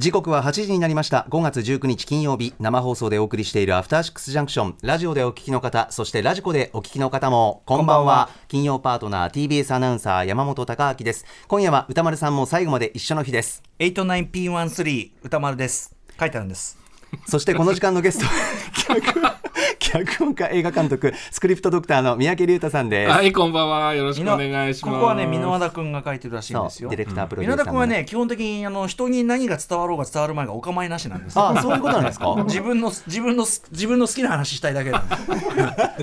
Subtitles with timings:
[0.00, 1.26] 時刻は8時になりました。
[1.28, 2.54] 5月19日金曜日。
[2.58, 4.76] 生放送でお送りしているアフターシックスジャンクション。
[4.80, 8.30] ラジオでお聞きの方そしてラジコでお聞きの方もこんばんは。
[8.48, 11.26] 金曜パートナー TBS アナウンサー山本貴明です。
[11.48, 13.62] 今夜は歌丸さんも最後まで一緒の日です。
[13.78, 15.94] 89P13 歌丸です。
[16.18, 16.79] 書いてあるんです。
[17.26, 18.26] そしてこの時間のゲスト
[19.78, 23.10] 脚本家映画監督スクリプトドクターの三宅龍太さんです。
[23.10, 23.94] はいこんばんは。
[23.94, 24.94] よろしくお願いします。
[24.94, 26.88] ここはね箕輪田君が書いてるらしいんですよ。
[26.90, 32.34] ディレクタープロデュー箕輪田君はね基本的にあの人に何が伝わろうが伝わる前がお構いなしなんですあそういうことなんですか？
[32.46, 35.14] 自分の自分の自分の好きな話したいだけなんで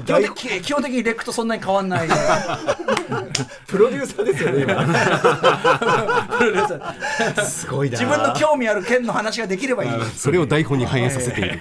[0.05, 2.07] 基本的基本的にレックとそんなに変わんない
[3.67, 4.65] プロデューサーですよね
[6.37, 7.45] プロデューサー。
[7.45, 7.97] すごいな。
[7.99, 9.91] 自分の興味ある件の話ができればいい。
[10.15, 11.59] それを台本に反映させている。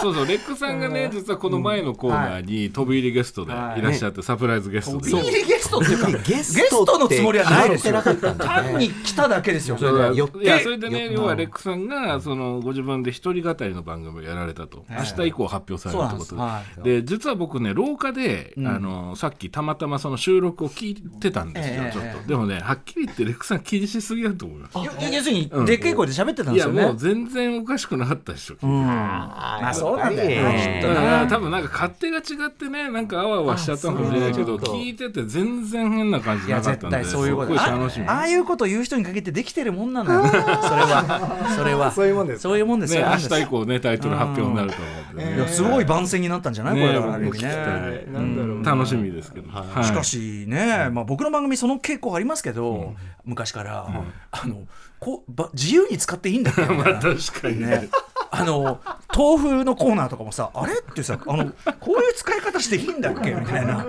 [0.00, 3.54] そうそうレックさんがね実はこの前のコーナーに飛び入りゲストでい。
[3.54, 5.10] らっしゃってサプライズゲストで。
[5.10, 7.70] 飛び入りゲストっていうかゲゲストのつもりはない。
[7.70, 10.16] ですよ決まってなかったんだね単に来ただけですよそれで。
[10.16, 10.38] よって。
[10.38, 14.84] いやそれでね要はレックさんがそのご自分で一人語りの番組をやられたと。
[14.90, 16.40] 明日以降発表されるってことで。
[16.74, 16.82] す。
[16.82, 22.28] でで実は僕ね廊下であのさっきたまたまその収録を聞いてたんですよええちょっと。
[22.28, 24.78] でもねはっきり言ってレックさん気にしすぎだと思います。
[24.78, 26.78] よ要するにでっかい声で喋ってたんですよね。
[26.80, 28.86] いやもう全然おかしくなかったでしょうん。
[28.86, 37.60] まあそうなんだよなきっとだからな多分なんか勝手が違ってねなんかあわあわしちゃったのかもしれないけど聞いてて全然変な感じいやなかったんで絶対そういうこと。
[37.60, 40.26] ああいうこと言う人に限ってできてるもんなのよ。
[40.26, 41.50] それは。
[41.56, 41.90] それは。
[41.92, 42.42] そういうもんですか？
[42.42, 45.36] そういうもんですねよ明日以降ねタイトル発表になると思うんでね。
[45.36, 46.74] いやすごい番宣になったんじゃない？
[46.74, 47.18] これねだから。
[47.20, 49.50] ね楽しみですけど。
[49.50, 49.84] はい。
[49.84, 52.94] しかしね、まあ、僕の番組その傾向ありますけど、
[53.24, 53.88] 昔から、
[54.30, 54.66] あの
[55.00, 57.66] こうば自由に使っていいんだっけみたいな確かにね。
[57.66, 57.88] ね、
[58.30, 58.80] あの
[59.16, 63.86] 豆腐のコーナーとかもさあれってさあのこういう使い方していいんだっけみたいな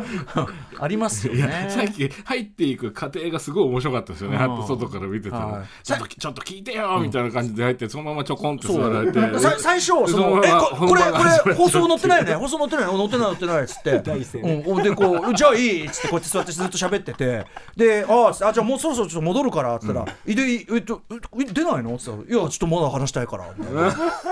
[0.79, 1.67] ありますよね。
[1.69, 4.37] さっき入っていく過程がすごい面白かったですよね、
[4.67, 5.67] 外から見てたら、はい。
[5.83, 9.39] ちょっとちょっと聞いてよみたいな感じで入ってそのままちょこんって座られて。
[9.39, 12.35] さ最初そそのままのえここれこれ放送載ってないよね。
[12.35, 12.85] 放送載ってない。
[12.85, 13.91] 載ってない載ってないっつって。
[14.39, 14.83] うん。
[14.83, 17.45] でこう じゃあいいっつってこうやって座ってずっと喋ってて。
[17.75, 23.87] でああじゃあもうそろそろちょっと戻るからっつったら「いでいえっとえ出ないの?」っつったら「いやちょっとまだ話したいから」みたいな。
[23.87, 24.28] あ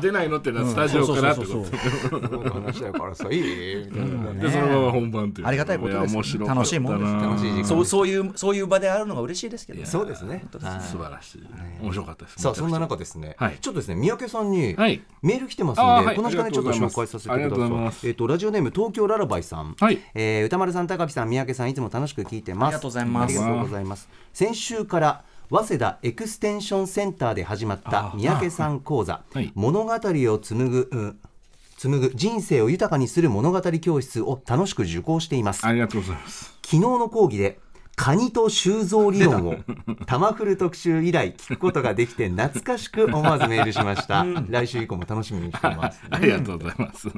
[0.00, 1.64] 出ないのってのはスタジオからってこ
[2.20, 2.50] と。
[2.50, 5.46] 話だからさいいみたいなでそのまま本番っていう。
[5.46, 6.38] ありがたいことです。
[6.38, 7.64] 楽しいもんです楽しい時間。
[7.64, 9.86] そうそういうそういう場であるのが嬉しいですけどね。
[9.86, 10.44] そうですね。
[10.52, 11.42] 素晴らしい。
[11.82, 12.36] 面白かったです。
[12.40, 13.58] さあそんな中でですね、はい。
[13.60, 15.02] ちょっとですね三宅さんにはい。
[15.22, 18.08] メール来てますんで、この時間でちょっと紹介させてください。
[18.08, 19.98] えっ、とラジオネーム東京ララバイさん、はい。
[20.14, 22.68] えー歌丸さん高木さん三宅さんいつも楽しく聞いてます。
[22.68, 23.38] ありがとうございます。
[23.38, 24.08] ありがとうございます。
[24.32, 29.50] 先週から早稲田エクステンションセンターで始まった三宅さん講座、はい。
[29.56, 31.20] 物語を紡ぐ、うん
[31.76, 35.66] 紡ぐ人生を豊かにする物語教室を楽しく受講しています。
[35.66, 36.52] ありがとうございます。
[36.62, 37.58] 昨日の講義で
[38.00, 39.56] カニと収蔵理論を
[40.06, 46.00] タマフル特集以来聞くことができて懐かしく思わずメールしました、来週以降も楽しみにしています。
[46.08, 47.08] ありがとうございます。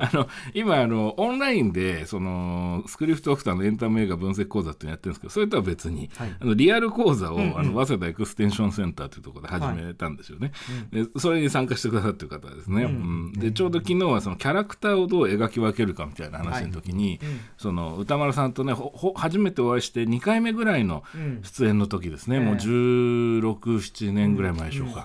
[0.00, 10.52] あの今あのオンラインでそのスクリプトオフターのエンタメ映画分析講座ってやってるんですけどそれとは別に、あのリアル講座を、あの早稲田エクステンションセンターというところで始めたんですよね。
[10.90, 12.84] でそれに参加してくださってる方ですね。
[12.84, 13.32] うん。
[13.34, 17.20] でちょうど昨日はそのキャラクターをどう描き分けるかみたいな話の時に、
[17.58, 21.02] その歌丸さんとねほほ初めてお会いして2回目ぐらいの
[21.42, 25.04] 出演の時ですね、もう1617年ぐらい前でしょうか。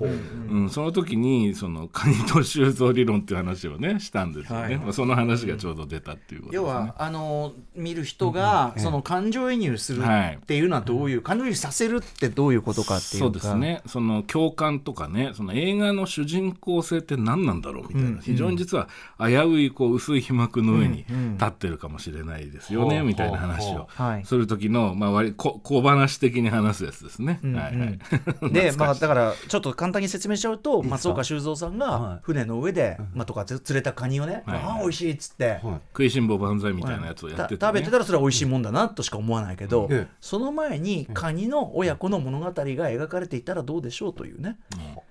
[0.49, 4.77] うん、その時にそのカニと収蔵理論っていう話をねしたんですよね、はい。
[4.77, 6.67] まあ、その話がちょうど出たっていうことですね。
[6.69, 13.25] 要はあの見る人がその感情移入するはいっていうのはどういう感情移入させるってどういうことかっていうか。
[13.25, 13.81] そうですね。
[13.87, 23.03] その共感とかねその映画の主人公性って何なんだろうみたいな、非常に実は危ういこう薄い皮膜の上に立ってるかもしれないですよね、う。
[23.03, 24.25] んみたいな話をはい。
[24.25, 27.39] する時の、まあ、割こ小話的に話すやつですね。
[27.43, 27.99] はいはい、
[28.53, 31.79] でまあだからちょっと簡単に説明しちゃうと松岡修造さんはい。
[31.79, 35.45] が船の上でまあとか釣れたカニをねはいああ美味しいっつって。
[35.45, 35.61] はい。
[35.91, 37.67] 食いしん坊万歳みたいなやつをやたってて、ね。
[37.67, 40.15] 食べてたらそれは美味しいもんだなとしか思わないけどええ。
[40.21, 44.57] その前にカニの親子の物語が描かれていたらどうでしょうというね。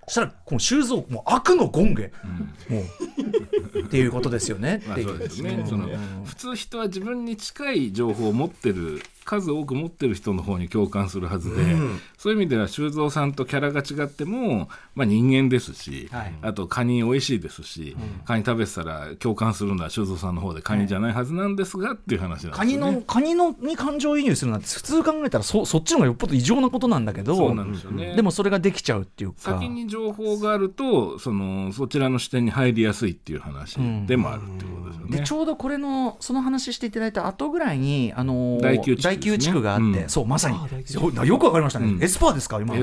[0.06, 3.81] そしたらこの修造もう悪の権下もう。
[3.85, 4.83] っていうことですよね。
[4.87, 5.89] まあっていそううですね、その
[6.25, 27.55] 普通人は自分に近い情報を持ってる数多く持ってる人の方に共感するはずで、うん、そういう意味では修造さんとキャラが違っても、まあ、人間ですし、はい、あとカニ美味しいですし、うん、カニ食べてたら共感するのは修造さんの方でカニじゃないはずなんですが、っていう話なんです、ね、カニのカニのに感情移入するなんて普通考えたらそそっちの方がよっぽど異常なことなんだけど
[28.17, 29.53] で、もそれができちゃうっていうか。
[29.53, 35.05] 先に情報があるとそのそちらの視点に入りやすいっていう話でもあるってことですよね。
[35.05, 40.57] うん、でちょうどこれのその話していただいた後ぐらいにあのー、第第九地区があって、そうまさに。
[41.27, 42.75] よくわかりましたね、エスパーですか今。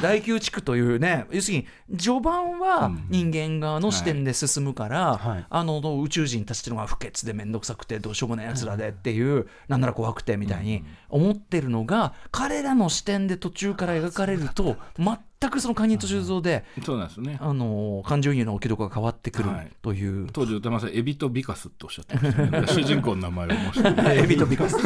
[0.00, 1.66] 第九地区というね要するに
[1.98, 17.38] 序盤は人間側の視点で進むから、あの宇宙人たちっていうのが不潔で面倒くさくてどうしようもないやつらでっていう、なんなら怖くてみたいに思ってるのが彼らの視点で途中から描かれると全くそのカニと修造で、そうなんですね。
[17.40, 19.70] あの感情移入の置きどころが変わってくるはい。
[19.80, 20.28] という。
[20.32, 22.66] 当時歌丸さんエビとビカスっておっしゃってましたね。
[22.68, 23.88] 主人公の名前を申して
[24.22, 24.76] エビとビカス。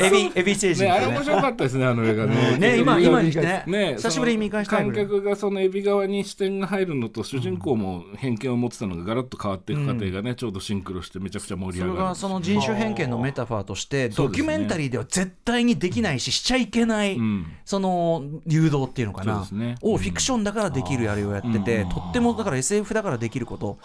[0.00, 2.58] エビ、エビ星人ね、あれとね面白かったですね、あの映画ね。
[2.58, 3.64] ね今今にね。
[3.66, 12.08] ね久しぶりに見返した観客がそのエビ側に視点が入るのと、主人公も偏見を持ってたのがガラッと変わっていく過程がね、ちょうどシンクロしてめちゃくちゃ盛りそれ上がる。
[12.08, 17.46] がその人種偏見のメタファーとしてドキュメンタリーでは絶対にできないししちゃいけない、うん。
[17.64, 19.76] その誘導っていうのかな、ね。
[19.82, 23.78] をフィクションだからできるやりをやってて、とってもだから SF だからできること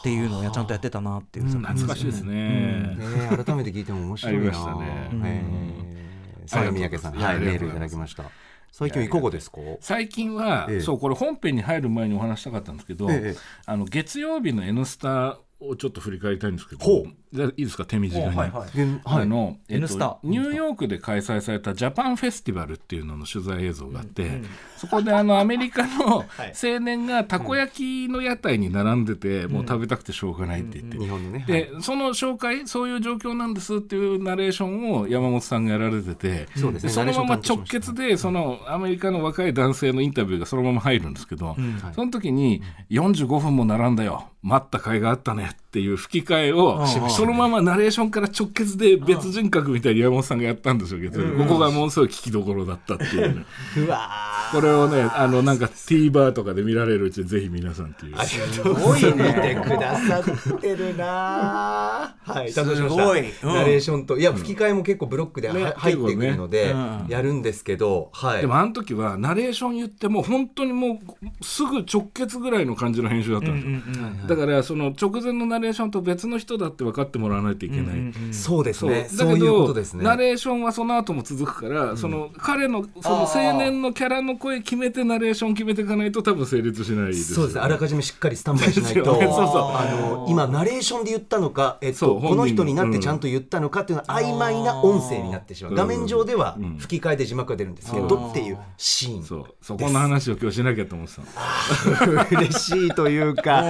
[0.00, 2.96] っていうのをやちゃんとやってたなっていう、懐かしいですね。
[2.96, 2.96] ね。
[3.44, 4.38] 改めて聞いても面白いな。
[4.38, 5.10] ありましたね。
[5.24, 6.48] えー。
[6.48, 7.14] さあ三宅さん。
[7.14, 8.24] はいメールいただきました。
[8.70, 9.58] 最近はいかがですか？
[9.80, 10.80] 最近は、ええ。
[10.80, 13.36] そうこれ本編に入る前にお話したかったんですけど、ええ。
[13.66, 16.84] あの月曜日の「N スタ」をちょっと振り返りたいんですけど
[17.32, 17.84] いいですか？
[17.84, 18.68] 手短に、はいはい。
[19.04, 20.06] あの、えっ N スタ。
[20.10, 24.42] と、ニューヨークで開催されたジャパンフェスティバルっていうのの取材映像があって、
[24.76, 26.24] そこであのアメリカの
[26.62, 36.90] 青年がたこ焼きの屋台に並んでて、もう食べたくてしょうがないって言って、日本のねでその紹介そういう状況なんですっていうナレーションを山本さんがやられててそうですね。
[36.92, 41.56] そのまま直結でそのアメリカの若い男性のインタビューがそのまま入るんですけど、
[41.94, 44.28] その時に45分も並んだよ。
[44.40, 53.44] 待った甲斐があったねっていう吹き替えをそのままナレーションから直結で別人格みたいに山本さんがやったんですよ月曜日ここがものすごい聞きどころだったっていうね、
[53.76, 54.10] うわ
[54.50, 58.18] これをねあのなんか TVer とかで見られるうちにぜひ皆さんっていう。
[58.18, 63.02] すごい見てくださってるなはい担当しました。
[63.02, 63.54] すごいうん。
[63.54, 66.70] ナレーションといや吹き替えも結構ブロックではね入ってくるのでね。
[66.72, 67.06] うん。
[67.08, 68.40] やるんですけどはい。
[68.40, 78.90] でもあの時はナレーション言っても本当にもうすぐ直結ぐらいの感じの編集だったんですよ、だからその直前のナレーションと別の人だって分かってもらわないといけない、そうですそう。
[78.90, 80.04] だねそういうこけどとですね。
[80.04, 87.60] ナレーションはその後も続くから、その彼のその青年のキャラの声決めてナレーション決めていかないと多分成立しないですそうですね。
[87.60, 89.04] あらかじめしっかりスタンバイしないと。
[89.04, 89.28] そうそう
[89.76, 95.74] あの今ナレーションで言ったのか、えっと、そうこの人になってちゃんと言ったのかっていうのは曖昧な音声になってしまう。
[95.74, 99.24] 画面上では吹き替えで字幕が出るんですけどっていうシーン。
[99.24, 99.44] そう。
[99.62, 102.26] そこの話を今日しなきゃと思ってたの。
[102.30, 103.62] 嬉しいというか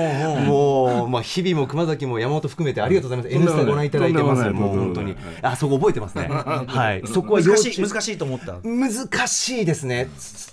[0.47, 5.15] もう、まあ、日々も熊崎も山本含めてありがとうございます「N スタ」ご覧いただいてますもう本当に。
[5.43, 6.27] あそこ覚えてますね。
[6.29, 7.07] はい。
[7.07, 8.59] そこは難しい難しいと思った。
[8.65, 10.09] 難しいですね。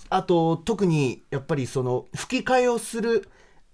[0.10, 3.28] あと特にやっぱりその吹き替えをする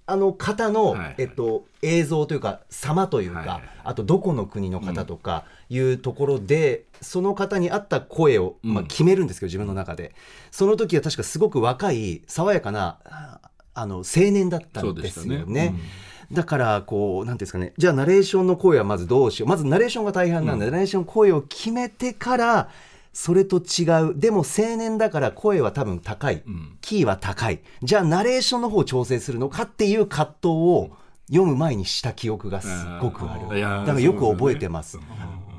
[0.06, 1.16] あの方の、はい。
[1.20, 10.14] えっと、映像というか様というか、あとどこの国の方とかいうところで、その方に合った声を、まあ、決めるんですけど、自分の中で。
[10.52, 13.40] その時は確かすごく若い爽やかなあ
[13.74, 15.74] あの青年だったんですよね。
[16.32, 17.74] だからこうなんていうんですかね。
[17.78, 19.50] じゃあナレーションの声はまずどうしよう。
[19.50, 22.70] まずナレーションが大半なんで、ナレーション声を決めてから
[23.14, 24.16] それと違う。
[24.18, 26.44] でも青年だから声は多分高い、
[26.82, 27.62] キーは高い。
[27.84, 30.92] じゃあナレーションの方を調整するのかっていう葛藤を
[31.28, 32.70] 読む前にした記憶がす
[33.02, 33.60] ごくある。
[33.60, 35.00] だからよく覚えてます。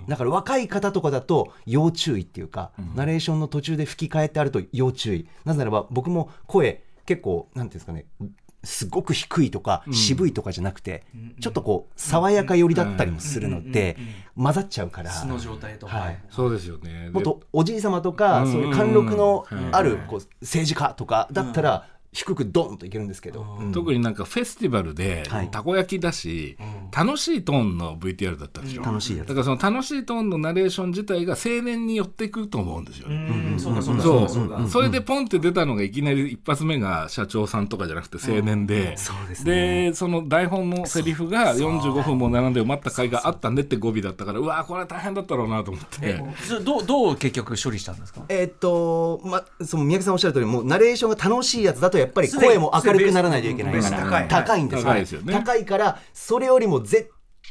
[0.09, 5.29] だから若い方とかだと要注意っていうか、ナレーションの途中で吹き替えてあると要注意。
[5.45, 8.07] なぜならば僕も声結構なんていうんですかね
[8.65, 11.05] すごく低いとか渋いとかじゃなくて、
[11.41, 13.97] ちょっとこう爽やか寄りだったりもするので、
[14.37, 15.11] 混ざっちゃうから。
[15.11, 16.19] 素の状態とか、はい。
[16.31, 17.11] そうですよね。
[17.13, 18.53] もっとおじい様とか、うん。
[18.53, 19.75] そういう貫禄のうん。
[19.75, 23.73] あるこう政治家とかだったら、低くドンといけるんですけど、うん。
[23.73, 25.51] 特になんかフェスティバルではい。
[25.51, 26.59] たこ焼きだし、
[26.95, 29.29] 楽しいトーンの VTR だったでしょ、楽しいやつ。
[29.29, 33.15] だからその楽しいトーンのナレーション自体が青年に寄っていくと思うんですよね、
[33.53, 34.49] うんそうかそうかそうそう。
[34.51, 34.69] か。
[34.69, 39.91] それでポンって出たのがいきなり一発目が社長さんとかじゃなくて青年で、そうですね。
[39.91, 46.23] でその台本のセリフが45分も並んで待った甲斐があったねって語尾だったからうわーこれは大変だったろうなと思って。
[46.63, 48.23] どうどう結局処理したんですか？
[48.29, 54.29] えーっと、ま、その宮城さんおっしゃる通り、もうナレーションが楽しいやつだと、やっぱり声も明るくならないといけないから、高い。
[54.29, 55.33] 高いんですよ,、高いですよね。
[55.33, 57.11] 高いから、それよりも絶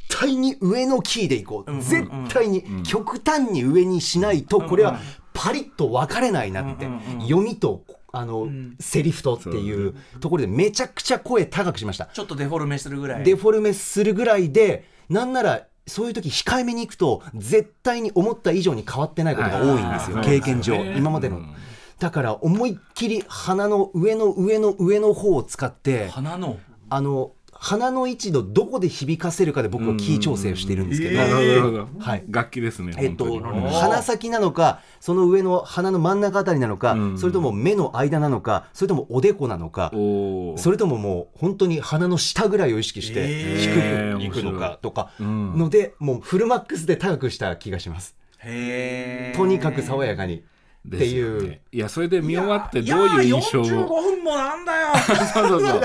[0.09, 1.81] 対に上のキーでいこう。
[1.81, 4.99] 絶対に、極端に上にしないと、これは
[5.33, 6.87] パリッと分かれないなって、
[7.21, 8.47] 読みと、あの、
[8.79, 12.05] セリフとっていうところで、めちゃくちゃ声高くしました。
[12.05, 13.23] ちょっとデフォルメするぐらい。
[13.23, 21.55] デフォルメするぐらいでなんならそういう時控えめに行くと絶対に思った以上に変わってないことが多いんですよ、はい経験上、今までの、うん
[22.01, 26.57] だから思いっきり鼻の上の上の上の方を使って鼻の。
[26.89, 31.87] あの鼻の位置のどこで響かせるかで僕はキー調整をしているんですけど、なるほど。
[31.99, 32.23] はい。
[32.27, 37.17] 楽器ですねえっと、鼻先なのかその上の鼻の真ん中あたりなのか、うん。
[37.19, 44.41] それとも目の間なのかそれともおでこなのかそれとももう本当に鼻の下ぐらいを意識してえー低くい。
[44.41, 45.55] くのかとかうん。
[45.55, 48.15] ので、もうフルマックスで高くした気がします。
[48.39, 50.43] へとにかく爽やかに
[50.87, 51.41] っていう。
[51.43, 54.87] よねいやそれで見終わっていどういう印象を？45分もなんだよ。
[55.33, 55.81] そうそうそう。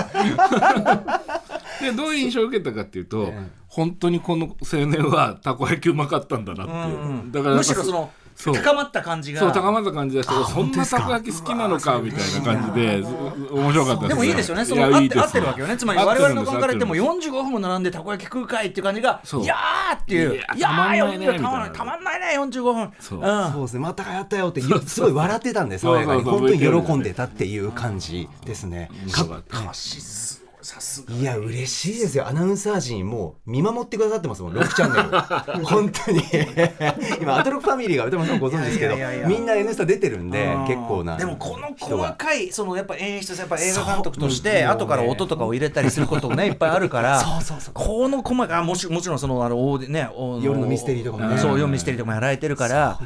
[1.80, 3.66] でどういう印象を受けたかっていうと、 ええ。
[3.68, 9.40] 本当にこの青年はたこ焼きうまかったんだなっていう、だからむしろその高まった感じが。
[9.40, 13.08] そう高まった感じだしあそんなたこ焼き好きなのかみたいな感じでず
[13.50, 21.70] 面白かったですでもいいですよね、そいやいいですの合って合ってるわけよね、つまり我々の考えから言っても合って45分も並んでたこ焼き食うかいっていう感じが、いやーっていう、いやいやたまんないー、ね40たまんないみたいな。
[21.70, 22.92] たまんないね、45分。
[23.00, 23.18] そう。
[23.20, 23.52] ん。
[23.52, 23.80] そうですね。
[23.80, 26.32] またやったよってすごい笑ってたんで爽やかにそう。
[26.32, 28.90] そう本当に喜んでたっていう感じですね。
[29.12, 30.40] かった歌詞すごいさす。
[30.42, 30.45] が。
[31.12, 32.26] いや嬉しいですよ。
[32.26, 35.64] アナウンサー陣もう見守ってくださってますもん6チャンネル。
[35.66, 36.22] 本当に。
[37.20, 47.74] 今アトロックファミリーが歌丸さんご存知ですけどみんな「N スタ」出てるんでうん結構なでもこの細かいそのやっぱ演出やっぱ映画監督として後から音とかを入れたりすることもねいっぱいあるから そうそうそう。
[47.74, 51.38] この細かいあもしもちろんそのあのオーディねお夜のミステリーとかもね。
[51.38, 52.98] そう夜のミステリーとかもやられてるから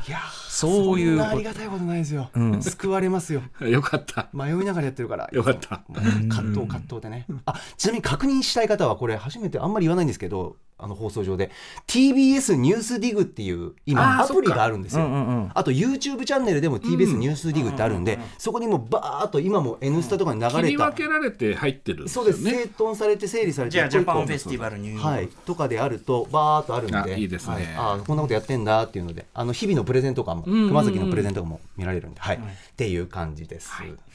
[0.49, 2.61] そういうそんなありがたいことないですよ、ん。
[2.61, 3.43] 救われますよ。
[3.61, 4.29] よかった。
[4.33, 5.29] 迷いながらやってるから。
[5.33, 5.81] よかった。
[6.29, 7.27] 葛藤葛藤でね。
[7.47, 11.51] あちなみに確認したい方はこれ初めてあんまり言わないんですけどあの放送上で
[11.87, 15.05] TBS ニュースディグっていう今アプリがあるんですよ。
[15.05, 15.51] うんうんうん。
[15.55, 22.31] あと YouTube チャンネルでも TBS ニュースディグってあるんで、そこにもバーっと今も「N スタ」とかに流切りれた、分けられて入ってるんですそよね。
[22.31, 22.45] うです。
[22.45, 25.09] 整頓されて整理されてじゃあジャパンフェスティバルニューヨーク。
[25.09, 26.97] はい、とかであるとバーっとあるんで。
[26.97, 27.55] あいいですね。
[27.55, 30.69] はい、あこんなことやってんだっていうのであの日々のプレゼントとかも、んうんうん。
[30.69, 32.37] 熊崎のプレゼントとかも見られるんで、はい。
[32.37, 32.41] っ
[32.77, 33.71] ていう感じです、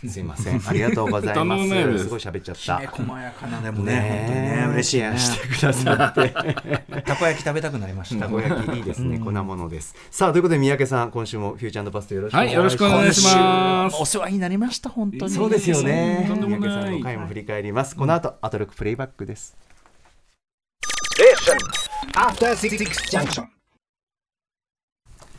[0.07, 0.62] すいません。
[0.65, 1.63] ありがとうございます。
[1.98, 2.88] すすごい喋っちゃった。
[2.88, 5.17] 細やかなでもねね本当にね嬉しいね。
[5.17, 6.54] してくださって
[7.05, 8.25] たこ焼き食べたくなりました。
[8.25, 9.95] たこ焼きいいですね、粉ものです。
[10.12, 13.97] さあということで三宅さん今週もフューチャーパストよろしくお願いします、はいよろしくお願いします。
[14.01, 15.31] お世話になりました本当に。
[15.31, 16.25] そうですよね。
[16.27, 17.95] 三宅さんの回も振り返ります。
[17.95, 19.55] この後アトロックプレイバックです。
[22.13, 22.77] After Six
[23.09, 23.54] Junction.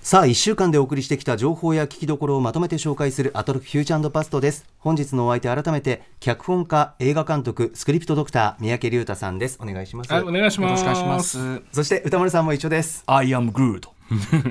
[0.07, 4.65] さあ1週間でお送りしてきた情報や聞きどころをまとめて紹介するアトロックフューチャーパストです。
[4.79, 9.59] 本日のお相手改めて脚本家映画監督スクリプトドクター三宅龍太さんです。
[9.61, 10.85] お願いします、はいお願いします。
[10.85, 11.63] よろしくお願いします。
[11.73, 13.03] そして歌丸さんも一緒です。
[13.09, 13.89] I am Groot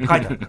[0.09, 0.39] 書いてある。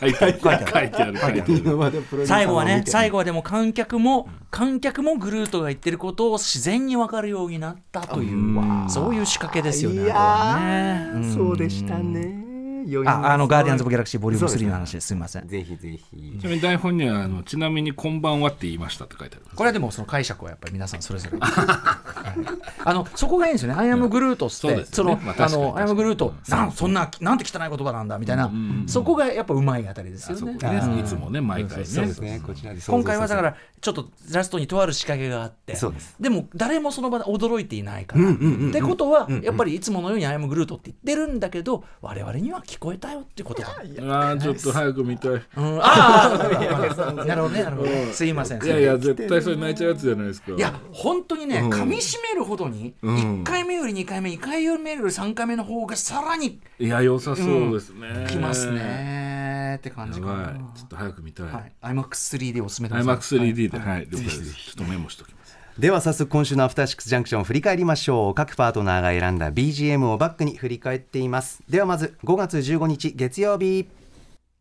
[0.00, 0.40] 書いてある。
[0.40, 1.16] 書いてある。
[1.16, 2.26] 書いてある。
[2.26, 12.45] 最後はね最後はでも観客も観客もグルートが言ってることを自然に分かるようになったというそういう仕掛けですよねいやねそうでしたね
[12.86, 14.68] 余韻ああのガーディアンズ・オブ・ギャラクシーボリューム3そうですね。
[14.68, 15.48] の話ですすみません。
[15.48, 16.38] ぜひぜひ。
[16.40, 21.38] ちなみに台本にはあのちなみにこんばんはって言いましたって書いてあるこれはでもその解釈はやっぱり皆さんそれぞれ。
[21.40, 22.36] はい。
[22.84, 24.54] あのそこがいいんですよね「アイアムグルート」って。
[24.54, 25.18] そうですよね。
[25.20, 28.50] そのまああの I am Groot なんそんななんて汚い言葉なんだみたいな。
[28.86, 30.54] そこがやっぱうまいあたりですよね。
[30.54, 30.80] ね。
[30.84, 31.84] うんいつもね毎回ね。
[31.84, 32.20] そうです。
[32.20, 32.40] ね。
[32.44, 35.76] こちらで今回はだからちょっとラストにとある仕掛けがあって。
[35.76, 36.14] そうです。
[36.20, 43.68] でも誰もその場で驚いていないから、うんうんうんうんってことはやっぱりいつものように「アイアムグルート」って言ってるんだけど我々には聞こえたよってことだ。
[43.68, 45.30] あーちょっと早く見たい。
[45.32, 48.12] うん、ああなるほどねなるほどね。
[48.12, 50.52] すいませんいやいや絶対それ泣いちゃうやつじゃないですか。
[50.52, 51.70] いや本当にね、うん。
[51.70, 53.42] 噛み締めるほどに、うん。
[53.42, 63.00] 1回目より2回目2回目より3回目の方がさらにいや良さそうですね、きますねって感じかな、ちょっと早く見たい、はい、IMAX3D でおすすめです。
[63.00, 63.78] IMAX3D で。
[63.78, 65.35] はい、了解ですちょっとメモしときます
[65.78, 68.34] では早速今週のアフターシックスジャンクションを振り返りましょう。
[68.34, 71.62] 各パートナーが選んだ BGM をバックに振り返っています。
[71.68, 73.86] ではまず5月15日月曜日。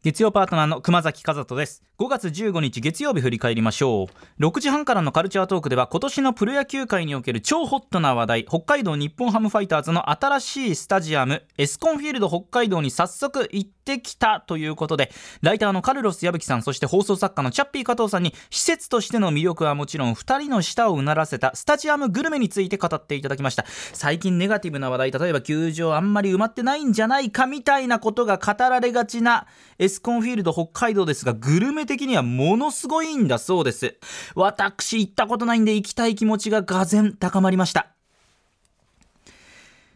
[0.06, 1.82] 月曜パートナーの熊崎和人です。
[1.98, 4.08] 5月15日月曜日振り返りましょ
[4.40, 4.46] う。
[4.46, 15.10] 6時半からのカルチャートークでは今年のプロ野球界における超ホットな話題北海道日本ハムファイターズの新しいスタジアムエスコンフィールド北海道に早速行ってきたということで
[15.42, 23.66] ライターのカルロス矢吹さんそして放送作家のチャッピー加藤さんに施設としての魅力はもちろん2人の舌をうならせたスタジアムグルメについて語っていただきました。
[23.94, 29.48] 最近ネガティブな話題例えば球場あんまり埋まってないんじゃないかみたいなことが語られがちな
[29.80, 33.98] エススコンフィールド北海道ですがグルメ的にはものすごいんだそうです。
[34.36, 37.95] 私行ったことないんで行きたい気持ちが俄然高まりました。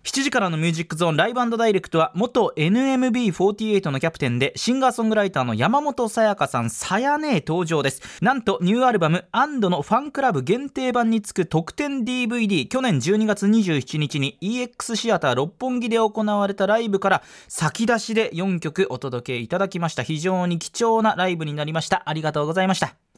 [0.09, 8.01] 7時からのミュージックゾーンライブダイレクトは元 NMB48 のキャプテンでシンガーソングライターの山本さやかさんさやねえ登場です。
[8.19, 20.01] なんとニューアルバム「アンドのファンクラブ限定版につく特典 DVD 去年12月27日に EX シアター六本木で行われたライブから先出しで4曲お届けいただきました。
[20.01, 22.01] 非常に貴重なライブになりました。
[22.07, 23.08] ありがとうございました。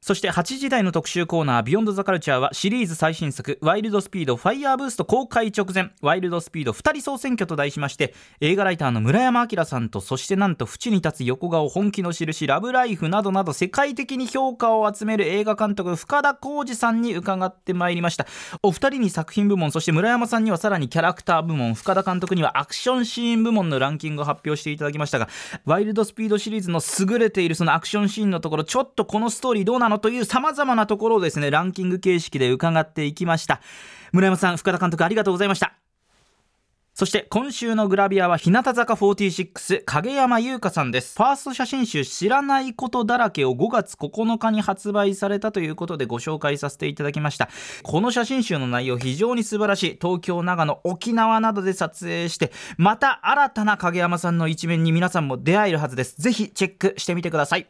[0.00, 18.26] そして8時台の特集コーナー「ビヨンドザカルチャーはシリーズ最新作「ワイルドスピードファイヤーブースト」公開直前「ワイルドスピード2人総選挙」と題しまして映画ライターの村山明さんとそしてなんと縁に立つ横顔本気の印ラブライフなどなど世界的に評価を集める映画監督深田浩二さんに伺ってまいりました。
[18.62, 25.28] お二人に作品部門そして村山さんにはさらにキャラクター部門深田監督にはアクションシーン部門のランキングを発表していただきましたが
[25.64, 33.60] ワイルドスピードシリーズの優れているそのアクションシーンのところちょっとこのストーリーどうなのという様々なところをですねランキング形式で伺っていきました。
[34.12, 35.74] 村山さん深田監督ありがとうございました。
[36.98, 41.14] そして今週のグラビアは日向坂46影山優香さんです。
[41.16, 47.50] ファースト写真集知らないことだらけを5月9日に発売されたということでご紹介させていただきました。
[47.84, 49.98] この写真集の内容非常に素晴らしい。
[50.02, 56.20] 東京長野沖縄などで撮影してまた新たな影山さんの一面に皆さんも出会えるはずです。
[56.20, 57.68] ぜひチェックしてみてください。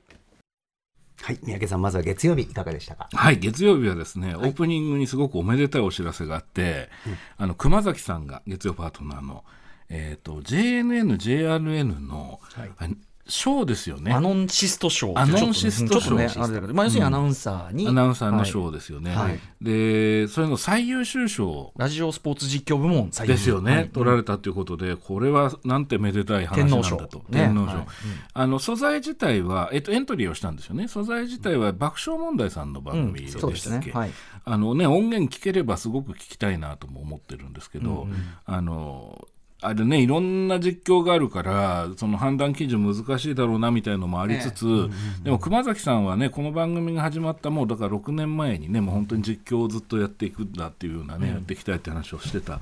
[1.20, 1.38] はい。
[1.42, 3.08] 三宅さんまずは月曜日いかがでしたか？
[3.12, 6.88] はい、月曜日はですね、オープニングにすごくおめでたいお知らせがあって、
[7.36, 9.44] あの熊崎さんが月曜パートナーの、
[9.88, 12.40] えー、と JNN、JRN の、
[12.78, 14.12] あショーですよね。
[14.12, 16.28] アノンシストショーアノンシストショー。
[16.28, 19.14] ちょっとねあれだけど、まあ、要するにアナウンサーに、アナウンサーのショーですよね。
[19.14, 19.38] はい。
[19.60, 21.72] で、それの最優秀賞。
[21.76, 23.88] ラジオスポーツ実況部門最優ですよね、はい。
[23.90, 27.86] 取られたということで、これはなんてめでたい話なんだと、天皇賞。
[28.34, 33.90] あの素材自体は、えっと、エントリーをしたんですよね、素材自体は爆笑問題さんの番組でしたっけ、すね。
[33.92, 34.10] はい。
[34.44, 38.08] あのね、音源聞ければすごく聞きたいなとも思ってるんですけど、
[38.46, 39.28] あの
[39.60, 44.88] あれねいろんな実況があるからその判断基準難しいだろうなみたいのもありつつ、
[45.24, 52.60] でも熊崎さんはねこの番組が始まったもうだから6年前にねもう本当に実況をずっとやっていくんだっていうようなね、やっていきたいって話をしてた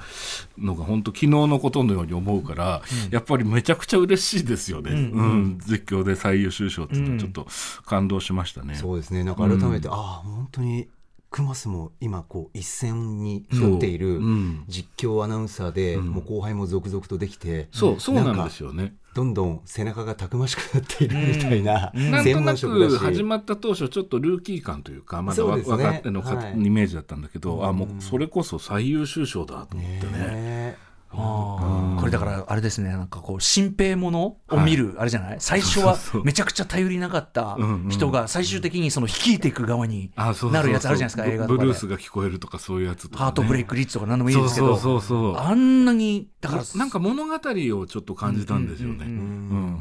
[0.56, 5.58] のが本当昨日のことのように思うから、やっぱりめちゃくちゃ嬉しいですよね、うん。
[5.66, 7.46] 実況で最優秀賞っていうのはちょっと
[7.84, 8.74] 感動しましたね。
[8.74, 9.22] そうですね。
[9.22, 10.88] なんか改めて、ああ本当に
[11.36, 14.20] クマスも今こう一線に立っているう。
[14.20, 14.64] ん。
[14.68, 18.94] 実況アナウンサーで、もう後輩も続々とできてそうそうなんですよよね。
[19.14, 25.76] どんどん背中がたくましくなっているみたいな、 専なんとなく始まった当初ちょっとルーキー感というかまだわそうですね。
[25.76, 26.52] 分かってのか、はい。
[26.54, 30.12] イメージだったんだけど、あもうそれこそ最優秀賞だと思ってね。
[30.12, 30.76] ね
[31.10, 41.58] あーこれだからあれですねなんかこう新兵ものを見るあれじゃない、最初は めちゃくちゃ頼りなかった人が最終的にその率いていく側になるやつあるじゃないですか映画とかで。
[41.58, 44.76] ブブルースが聞こえるとかそういうやつとか、ね、ハートブレイクリッチとか何でもいいですけど。
[44.76, 45.42] そうそうそうそう。
[45.42, 49.06] あんなにだからなんか物語をちょっと感じたんですよね。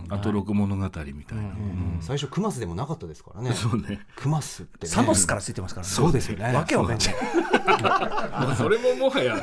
[0.10, 1.44] あと録物語みたいな。
[1.44, 3.54] うん最初クマスでもなかったですからね。
[3.54, 4.00] そうね。
[4.16, 5.94] クマスって、ね、サノスからついてますからね。
[5.94, 6.52] そうですよね。
[6.54, 8.56] わけわかんない。
[8.58, 9.36] そ れももはや。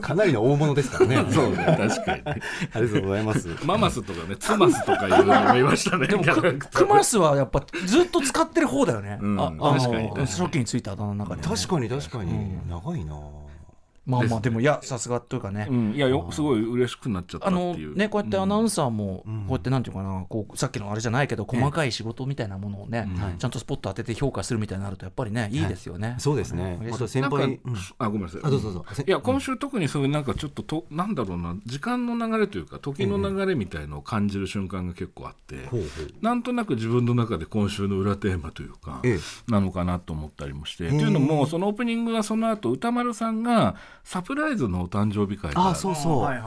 [0.00, 2.24] かなりの大物ですからねそうね確かに。
[2.24, 2.42] ね。
[2.72, 3.48] ありがとうございます。
[3.64, 6.06] ママスとかねツマスとかいうのもいましたね。
[6.06, 6.24] でも
[6.72, 9.40] クマスはやっぱずっと使ってる方だよね、うん。
[9.40, 10.08] あ確かに。
[10.26, 13.14] 初期についたあだ名の中で、ね、確かに確かに、長いな
[14.06, 14.40] まあまあ。
[14.40, 15.92] でもいやさすがというかね、うん。
[15.92, 17.90] いやよすごい嬉しくなっちゃったあっていう。
[17.90, 23.08] のねこうやってアナウンサーもこうやってなんていうかなこうさっきのあれじゃないけど細かい仕事みたいなものをね
[23.38, 26.16] ちゃんとスポット当てて評価するみたいになるとやっぱりねいいですよね。
[26.18, 26.78] そうですね。
[26.80, 27.76] 嬉しいまた先輩、うん。
[27.98, 28.40] あごめんなさい。
[28.42, 29.02] あどうぞどうぞ。
[29.06, 36.24] いや今週特にそういうなんかちょっととなんだろうな時間の流れというか時の流れみたいのを感じる瞬間が結構あって、ほうほう。
[36.24, 39.18] なんとなく自分の中で今週の裏テーマというか、ええ。
[39.50, 45.74] なのかなと思ったりもして、というのもそのオープニングはその後歌丸さんがサプライズのお誕生日会あが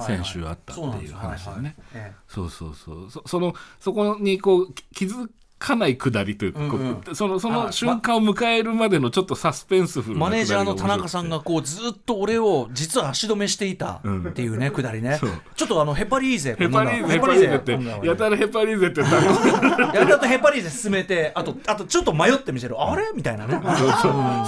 [0.02, 1.76] 先週あったっていう話でね。
[1.94, 3.12] えそうそうそう。
[3.12, 5.30] そそのそこにこうき気づ
[5.66, 6.78] かないくだりというか、こ
[7.12, 15.18] うそのその瞬間を迎えるまでのちょっとサスペンスフルなマネージャーの田中さんがこうずっと俺を実は足止めしていたっていうねくだりね。
[15.20, 15.30] そう。
[15.56, 16.56] ちょっとあのヘパリーゼ。
[16.60, 17.56] ヘパリーゼヘパリーゼ。
[17.56, 22.76] ってやたらヘパリーゼって言ったらやったとヘパリーゼ進めてあとあとちょっと迷ってみせる。
[22.82, 23.04] あれ？
[23.16, 23.62] みたいなね。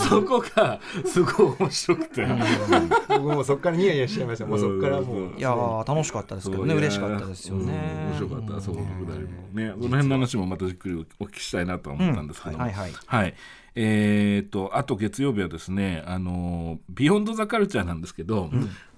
[0.10, 2.28] そこがすごい面白くて、
[3.08, 4.46] 僕もそっからニヤニヤしちゃいました。
[4.46, 5.38] もうそっからもう。
[5.38, 6.72] いやー楽しかったですけどね。
[6.72, 6.80] そう。
[6.80, 7.64] 嬉しかったですよね。
[7.64, 8.20] うん。
[8.22, 8.62] 面白かった。
[8.62, 9.30] そこのくだりも。
[9.54, 9.72] ね。
[9.72, 12.92] この辺の話もまたじっくりお聞きしたいなとは思ったんですけども、うんはいはい。
[13.06, 13.34] はい。
[13.78, 18.50] えー、とあと月曜日はですね「あのビヨンド・ザ・カルチャー」なんですけど、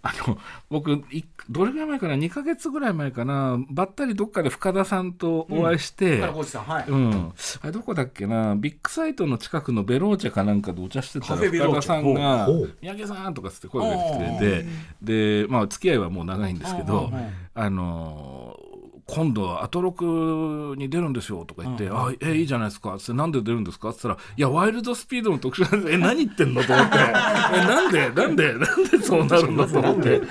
[0.04, 0.38] あの
[0.70, 3.58] 僕いどれぐらい前かな？2か月ぐらい前かな？
[3.72, 6.90] ばったりどっかで深田さんとお会いして、はい。
[6.90, 8.56] うん、あれどこだっけな？
[8.56, 14.66] ビッグサイトの近くのベローチェかなんかでお茶してたら深田さんがほうほう「三宅さん」とかつって声かけてくれて
[15.02, 17.12] でまあ付き合いはもう長いんですけど
[17.56, 18.67] あのー
[19.08, 28.10] 今度アトロクに出るんですよ」とか言って「あえいいじゃないですか」ってなんで出るんですか?」って言ったら「いやワイルドスピードの特集なんでえ何言ってんの?」と思って「えなんで？
[28.10, 28.54] なんで？
[28.54, 30.22] なんでそうなるの?」と思って。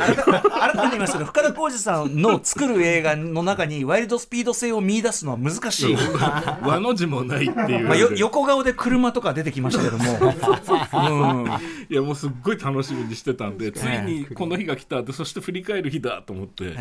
[0.67, 5.97] 改めて言いますけど深田浩二さんの作る映画の中にワイルドスピード性を見出すのは難しい、
[6.63, 10.05] 和の字もないっていう、まあ、よ横顔で車とか出てきましたけども、
[11.43, 11.51] うん、
[11.89, 16.77] いやもうすっごい楽しみにしてたんでついにこの日が来たってそして振り返る日だと思って、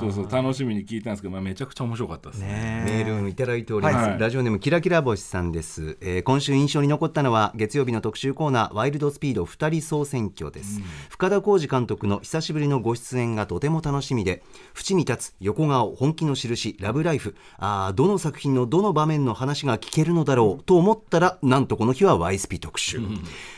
[0.00, 2.82] そうそう楽しみに聞いたんですけど、まあ、めちゃくちゃ面白かったですね。
[2.86, 4.18] メールをいただいております、はい。
[4.18, 14.42] ラジオネームキラキラ星さんです、えー今週印象に残ったのは月曜日の特集コーナーワイルドスピード二人総選挙です、深田浩二監督の久しぶりのご出演がとても楽しみで
[14.74, 17.36] 縁に立つ横顔本気の印ラブライフ。
[17.58, 22.98] あーどの作品のどの場面の話が聞けるのだろうと思ったらなんとこの日はワイスピ特集、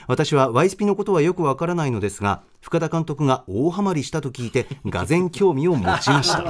[0.08, 6.44] 私はワイスピのことはよくわからないのですが深田監督が大ハマりしたと聞いてがぜ興味を持ちました。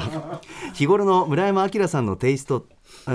[0.75, 2.67] 日頃の村山明さんのテイスト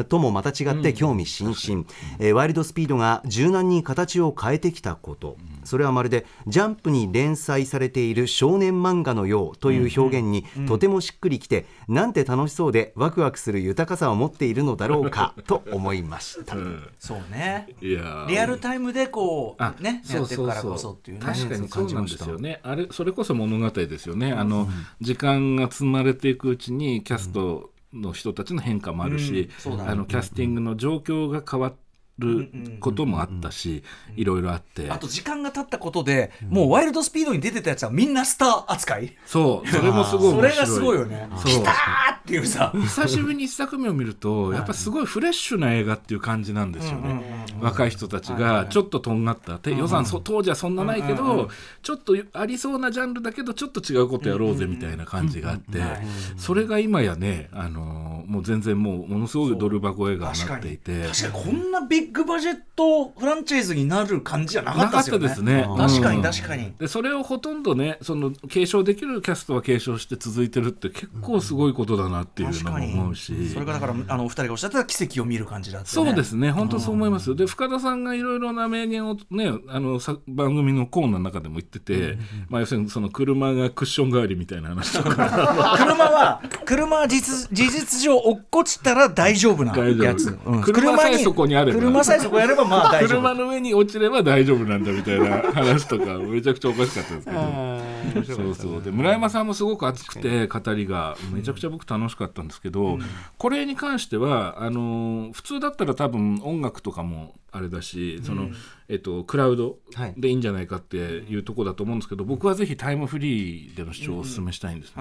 [0.08, 1.86] ともまた違って興味津々、
[2.20, 16.56] えーワイルドスピードが柔軟に形を変えてきたこと、それはまるでジャンプに連載されている少年漫画のようという表現にとてもしっくりきて、なんて楽しそうでワクワクする豊かさを持っているのだろうか と思いました。
[17.00, 17.68] そうね。
[17.82, 18.28] いやー。
[18.28, 21.26] リアルタイムでこあうねやってるからこそっていうね。
[21.26, 22.50] 確かにそうなんですよね。
[22.50, 24.68] ねあれそれこそ物語ですよね、あの
[25.02, 29.90] 時間が積まれていくうちにキャストの人たちの変化もあるし、そうだね。
[29.92, 31.74] あのキャスティングの状況が変わ
[32.20, 32.50] る
[32.80, 33.84] こともあったし、
[34.16, 34.90] いろいろあって。
[34.92, 39.16] あと時間が経ったことで、もうワイルドスピードに出てたやつはみんなスター扱い。
[39.26, 40.52] そう それもすごい面白い。
[40.52, 41.30] それがすごいよね。
[41.44, 41.74] 来たー
[42.16, 42.72] っていうさ。
[42.74, 51.50] 久しぶりに一作目を見るとやっぱすごいフレッシュな映画っていう感じなんですよね、若い人たちがちょっととんがった、て予算そ当時はそんなないけど、
[51.82, 55.82] ちょっとありそうなジャンルだけどちょっと違うことやろうぜみたいな感じがあって、
[56.38, 61.04] それが今やね、あのーもう全然もうものすごいドル箱映画になっていて。
[61.08, 61.44] 確かに。
[61.46, 65.28] こんなビッグバジェットフランチャイズになる感じじゃなかったですよね。
[65.28, 65.68] ですね。
[65.78, 66.24] 確かにうん。
[66.24, 77.30] 確かに、でそれをほとんどねその継承できるキャストは継承して続いてるって結構すごいことだなっていうのも思うし、それがだからあのお二人がおっしゃってた奇跡を見る感じだった、ね、そうですね、本当そう思います。
[77.30, 77.36] よ。
[77.36, 82.18] で、深田さんがいろいろな名言をね、あのさ番組のコーナーの中でも言ってて、
[82.50, 90.62] まあ、要するにその車がクッション代わりみたいな話とか、 車は車は実事実上落っこちたら大丈夫なやつ、うん。
[90.62, 93.22] 車さえそこにあれば車さえそこやればまあ大丈夫。
[93.22, 98.34] 車の上に落ちれば大丈夫なんだみたいな話とか、めちゃくちゃおかしかったですけど。
[98.36, 98.82] そうそう。
[98.84, 103.00] で村山さんもすごく熱くて語りがめちゃくちゃ僕楽しかったんですけど、
[103.38, 108.50] これに関してはあのー普通だったら多分音楽とかもあれだしその、
[108.88, 110.14] えっと、クラウドはい。
[110.18, 115.00] でいいんじゃないかっていうところだと思うんですけど僕はぜひタイムフリーでの視聴をお勧めしたいんですと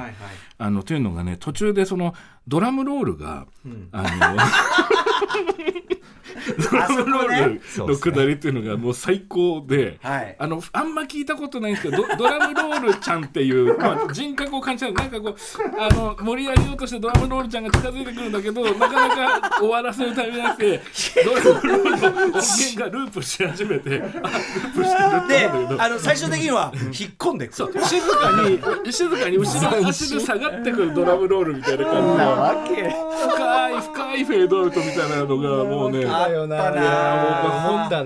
[0.94, 2.14] いうのがね途中でその
[2.48, 3.46] ドラムロールが、
[3.92, 4.09] あの
[6.70, 10.37] ドラムロールのくだりっていうのがもう最高で、はい。
[10.38, 14.94] あのあんま聞いたことないんですけどドドラムロールちゃんっていう、 まあ、人格を感じちゃう。
[14.94, 15.37] なんかこう
[15.78, 20.83] あの盛り上げようとしてドラムロールちゃんが近づいてくるんだけどなかなか終わらせるタイミングじゃなくて
[21.24, 22.40] ドラムロールの音源
[22.76, 25.83] がループし始めてあループしてるってで思うんだけど。
[25.83, 27.72] あの最終的には引っ込んでいくそう。
[27.72, 28.42] 静か
[28.85, 33.12] に静かに後ろ 足で下がってくるドラムロールみたいな感じで。
[33.22, 36.71] 深い深いフェードアウトみたいなのがもうねあったな。
[37.42, 38.03] 僕は本当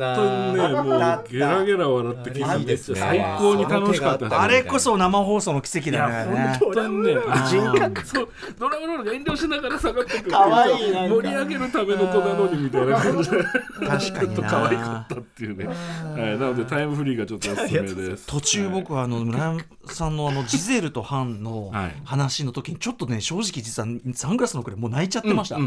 [0.47, 4.43] にねもうゲラゲラ笑って聞いてて最高に楽しかった。
[4.43, 7.15] あれこそ生放送の奇跡いだやよね本当にね。
[7.49, 18.27] 人格そうドラムロールが遠慮しながら下がってくる可愛い盛り上げるための子なのにみたいな感じで確かにちょっと可愛かなったっていうね、はい、なのでタイムフリーがちょっとおすすめです。
[18.27, 21.97] 途中僕はあの村山さんのあのジゼルとハンのはい。
[22.05, 25.61] 話の時にちょっとね正直実はサングラスのくらいもう泣いちゃってました、あ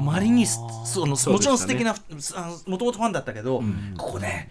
[0.00, 1.94] まりにすそのもちろん素敵な
[2.66, 3.62] もともとファンだったけど、
[3.96, 4.50] ここね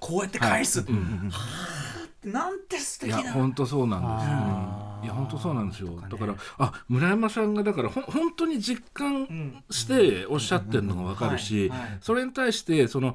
[0.00, 0.84] こうやって返す、
[2.24, 3.22] なんて素い敵な。
[3.22, 4.32] や本当そうなんですよ、
[5.04, 6.00] いや本当そうなんですよ。
[6.10, 11.78] だからあ村山さんがだからほん本当に実感しておっしゃってるのが分かるし、はい。
[11.78, 11.98] はい。
[12.00, 13.14] それに対してその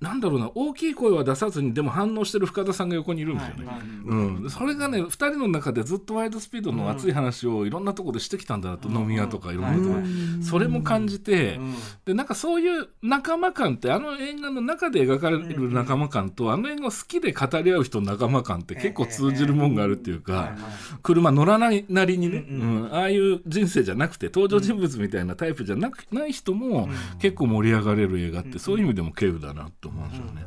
[0.00, 3.66] なんだろうな大きい声は出さずにでも反応してる深田さんが横にいるんですよね、
[4.06, 4.14] う
[4.46, 10.00] ん、それがね2人の中でずっとワイドスピードの熱い話をいろんなところでしてきたんだなと、飲み屋とかいろんなところ
[10.38, 11.58] で、それも感じて、
[12.04, 20.56] でなんかそういう仲間感ってあの映画の中で描かれる仲間感と、あの映画を好きで語り合う人の仲間感って結構通じるもんがあるっていうか、
[21.02, 26.88] 車乗らないなりにね、うんああいう人生じゃなくて登場人物みたいなタイプじゃなくない人も
[27.20, 30.40] 結構盛り上がれる映画ってそういう意味でも軽有だなと思うんですよね。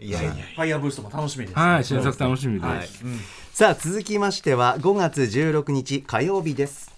[0.00, 3.04] いやいやファイヤーブーストも楽しみです、はい、新作楽しみです。
[3.04, 3.16] はい
[3.52, 6.96] さあ続きましては5月16日火曜日です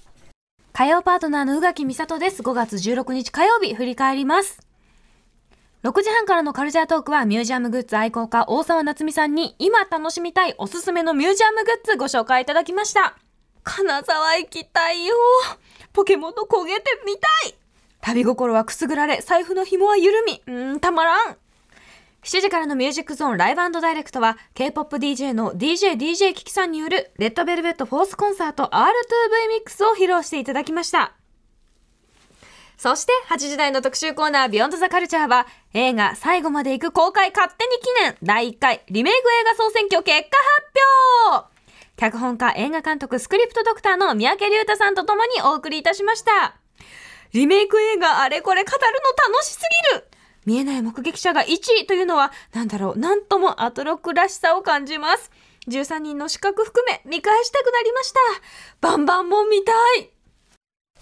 [0.75, 2.43] 火曜パートナーの宇垣美里です。
[2.43, 4.61] 5月16日火曜日、振り返ります。
[5.83, 13.17] 6時半からのカルチャートークはミュージアムグッズ愛好家大沢夏美さんに今楽しみたいおすすめのミュージアムグッズご紹介いただきました。
[13.63, 15.15] 金沢行きたいよ。
[15.93, 17.55] ポケモンの焦げてみたい。
[18.03, 21.37] 旅心はくすぐられ、財布の紐は緩み、うーん、たまらん。
[22.23, 31.15] 7時からのミュージックゾーンライブダイレクトは K-POP DJ の DJDJ キキさんによるレッドベルベットフォースコンサート R2V ミックスを披露していただきました。
[32.77, 40.37] そして8時台の特集コーナービヨンドザカルチャーは映画最後まで行く公開勝手に記念第1回リメイク映画総選挙結果
[41.29, 41.51] 発表
[41.97, 46.57] 脚本家映画監督スクリプトドクターの三宅龍太さんと共にお送りいたしました。
[47.33, 49.61] リメイク映画あれこれ語るの楽しす
[49.93, 50.10] ぎる
[50.47, 51.47] 見えない目撃者が1
[51.83, 55.31] 位というのは、なんだろう、なんともアトロックらしさを感じます。
[55.69, 58.19] 13人の資格含め見返したくなりました。
[58.81, 60.11] バンバンも見たい。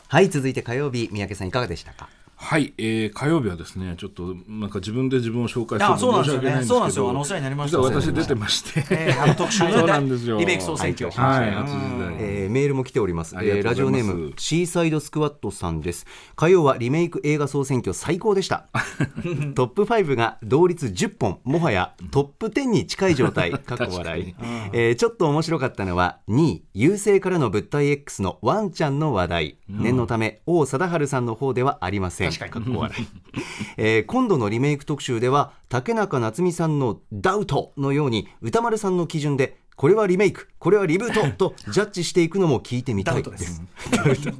[0.09, 2.09] はい続いて火曜日三宅さんいかがでしたか？
[2.41, 7.11] はい、えー、火曜日はですねちょっとなんか自分で自分を紹介するあそうなんの申ですし訳ないんですけどよねそうなんですよ。
[7.11, 7.79] あのお世話になりました。
[7.79, 10.39] 実は私出てまして、えーあの特集ねそうなんですよ。
[10.39, 11.11] リメイク総選挙。
[11.11, 11.57] はい、うん。
[11.57, 11.73] 8時
[12.05, 12.17] 台。
[12.21, 14.17] えーメールも来ております、えーラジオとうございます。
[14.17, 16.07] ネームシーサイドスクワットさんです。
[16.37, 18.69] 火曜はリメイク映画総選挙最高でした。
[19.57, 23.51] トップ5が同率10本もはやトップ10に近い状態。
[23.59, 24.35] かっこ笑い、
[24.73, 33.07] えーちょっと面白かったのは2位優勢からの物体 X のワンちゃんの話題、念のため王貞治さんの方ではありませんかっこ笑い、
[33.77, 43.63] えー今度のリメイク特集では竹中夏実さんの「ダウト」のように歌丸さんの基準でこれはリメイクこれはリブートとジャッジしていくのも聞いてみたいでダウトです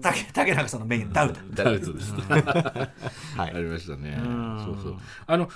[0.35, 1.41] 竹中さんのメインダウト。
[1.55, 2.13] ダウトです。
[2.13, 2.39] は
[3.47, 4.19] いありましたね。
[4.65, 4.97] そうそう。
[5.27, 5.49] あの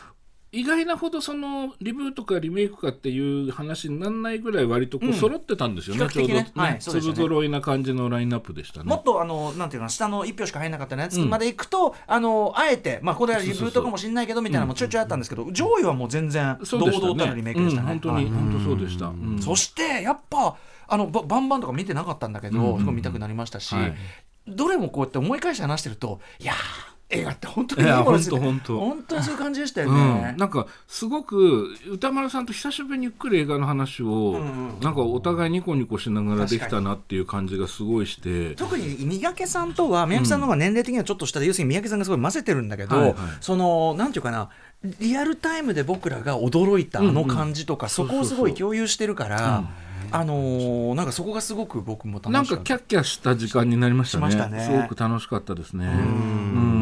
[0.55, 6.07] 意外なほどそのリブートかリメイクかっていう話にならないぐらい割とこう揃ってたんですよね。
[6.09, 6.45] 比較的ね。
[6.45, 8.85] ちょうどはい粒揃いな感じのラインナップでしたね。
[8.85, 16.79] もっとあのなんていうかな下の1票しか入らなかったやつまで行くと、あのあえてまあこれはリブートかもしれないけどみたいなのもちょいちょいあったんですけど、上位はもう全然堂。
[16.79, 17.93] 々たるリメイクでしたね。
[17.93, 18.27] うん本当にはい。
[18.27, 19.07] 本当そうでした。
[19.07, 19.39] うん。
[19.41, 22.87] そしてやっぱあのババンバンとか見てなかったんだけど、うん。
[22.87, 23.95] うん見たくなりましたし、はい。
[24.47, 26.57] どれもこうやって思い返して話してるといやー
[27.13, 28.81] 映画って本当にいいものですね本当。
[28.81, 30.39] 本当にそういう感じでしたようねん、。
[30.39, 34.41] なんかすごく歌丸さんと久しぶりにゆっくり映画の話を、
[34.81, 38.55] なんかお互いニコニコしながらできたなっていう感じがすごいして。
[38.57, 43.15] 特に三宅さんとは三宅さんの方が年齢的にはちょっと下で、要するに三宅さんがすごい混ぜてるんだけど、はいはい。
[43.41, 44.49] そのなんていうかな
[44.99, 49.65] リアルタイムで僕らが驚いたあの感じとか、そこをすごい共有してるから、
[50.11, 52.39] あのーなんかそこがすごく僕も楽しかった。
[52.39, 54.31] なんかキャッキャした時間になりましたね。
[54.31, 54.65] しましたね。
[54.65, 55.87] すごく楽しかったですね。
[55.87, 56.82] うん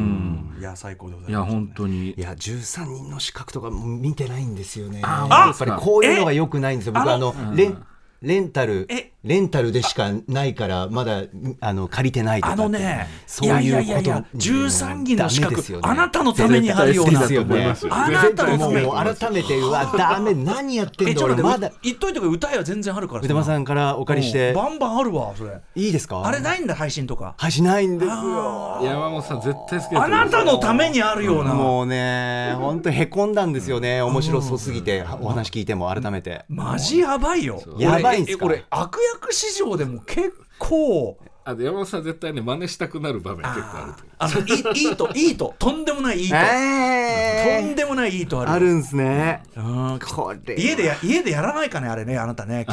[0.61, 2.11] いや最高でございやいます、本当に。
[2.11, 5.01] いや13人の資格とかも見てないんですよね。
[5.03, 6.93] あやっぱりこういうのが良くないんですよ。
[6.93, 7.83] 僕ああのレン
[8.21, 8.87] レンタル。
[8.91, 11.25] えレンタルでしかないからまだ
[11.61, 15.79] あの借りてないとかあってのねそういうこといやいやいや13人の資格ね。
[15.83, 17.21] あなたのためにあるような。
[17.21, 17.75] ですよね。
[17.91, 21.71] あなたのもう改めてうわ ダメ何やってんだえちょっと俺まだ。
[21.83, 24.53] 言っといてくれ歌えは全然あるから歌間さんからお借りして。
[24.55, 25.51] バンバンあるわそれ。
[25.75, 26.23] いいですか？
[26.25, 27.35] あれないんだ配信とか。
[27.37, 28.81] はいしないんですよ。
[28.83, 31.53] 山本さん絶対好きだあなたのためにあるような。
[31.53, 34.01] もうね本当へこんだんですよね。
[34.01, 36.45] 面白そうすぎてお話聞いても改めて。
[36.49, 37.61] マジやばいよ。
[37.77, 38.47] やばいんすか？
[38.47, 44.41] 俺悪役市場でも結構あと山本さん絶対ね真似したくなる場面結構あるとあの
[44.75, 49.43] いいいいといいととんでもないいいと、えとんでもないいいとあるあるんすね。
[49.57, 49.99] うん。
[49.99, 52.55] これ家でや家でやらないかねあれねあなたね。
[52.57, 52.67] やり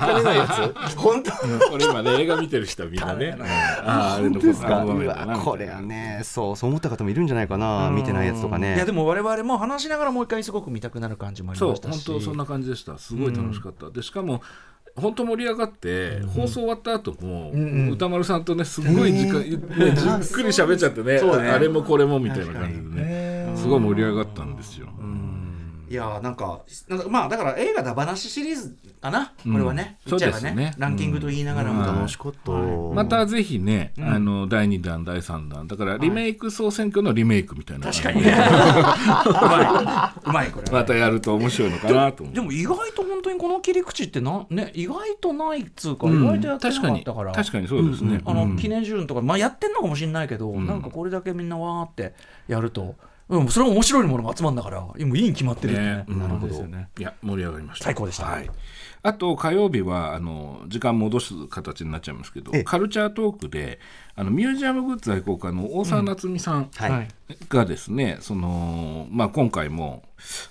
[0.00, 0.48] かねないや
[0.90, 0.96] つ？
[0.96, 1.30] 本当？
[1.70, 3.44] これ今ね映画見てる人はみんなねあ
[3.84, 4.84] ああれのですか
[5.44, 8.76] これはねそうそう思った方もいるんじゃないかな見てないやつとかね。
[8.76, 12.06] いやでも我々も話しながらもう一回すごく見たくなる感じもありそうましたし。
[12.06, 12.96] 本当そんな感じでした。
[12.98, 14.40] すごい楽しかった、でしかも
[14.96, 17.52] 本当盛り上がって、放送終わった後も、
[17.92, 19.58] 歌丸さんとねすごい時間、ね、じっ
[20.32, 21.50] くり喋っちゃってねね。
[21.50, 23.52] あれもこれもみたいな感じでね。
[23.56, 24.86] すごい盛り上がったんですよ、
[25.88, 29.98] いやーなんかなんかまあだから映画だ話シリーズかな、これはね。
[30.06, 30.48] うん言っちゃえばね。
[30.48, 31.96] そうですねランキングと言いながらも、うん。
[31.96, 35.66] 楽しかったまたぜひね、あの第2弾第3弾。
[35.66, 37.90] だからリメイク総選挙のリメイクみたいな。
[37.90, 38.32] 確かにね。
[38.34, 40.08] うまい。
[40.24, 42.34] うまいこれはまたやると面白いのかなと思う。
[42.34, 46.22] でも意外と本当にこの切り口ってな、ね、意外とないっつうか、うん。
[46.22, 47.32] 意外とやってな確かったから。
[47.32, 48.56] 確かにそうですね、あの、うん。
[48.56, 52.14] 記念順とか、まあ、やってんのかもしれないけど、なんかこれだけみんなわーって
[52.48, 52.96] やると、
[53.28, 55.86] うん、それは面白いものが集まるんだからもういいに決まってるよね。
[55.86, 56.04] ね。
[56.08, 56.62] なるほど。
[56.64, 57.86] ねいや盛り上がりました。
[57.86, 58.26] 最高でした。
[58.26, 58.48] はい、
[59.02, 62.64] あと火曜日はあの時間戻す形になっちゃいますけどええ。
[62.64, 63.80] カルチャートークで
[64.14, 67.08] あのミュージアムグッズ愛好家の大沢夏美さんはい。
[67.48, 70.04] がですね、そのまあ、今回も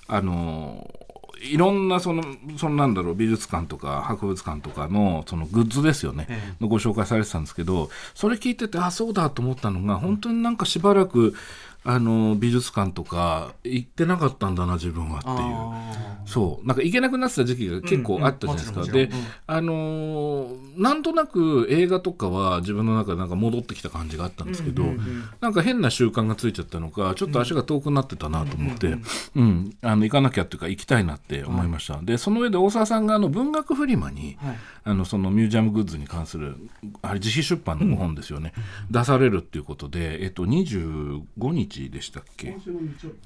[0.08, 0.94] あの
[1.42, 2.24] いろんなその
[2.58, 11.36] そのなんだろう美術館とか博物館とかのそのグッズですよね、のご紹介されてたんですけどそれ聞いててあそうだと思ったのが本当になんかしばらく
[11.86, 16.16] あの美術館とか行ってなかったんだな自分はっていう。
[16.28, 16.68] そう。
[16.68, 19.22] なんか行けなくなってた時期が結構あったじゃないですか、うんうんもちろん。
[19.22, 24.84] で、あのーなんとなく映画とかは自分の中でなんか戻ってきた感じがあったんですけど、
[25.40, 28.98] なんか変な習慣がついちゃったのかちょっと足が遠くなってたなと思って、
[29.36, 34.38] うんあの行かなきゃっていうか行きたいなって思いました、でその上で大沢さんがあの文学フリマに、
[34.84, 36.58] あのそのミュージアムグッズに関する
[37.02, 38.54] あれ自費出版の本ですよね、
[38.92, 42.56] 出されるっていうことで、えっと、25日でしたっけ？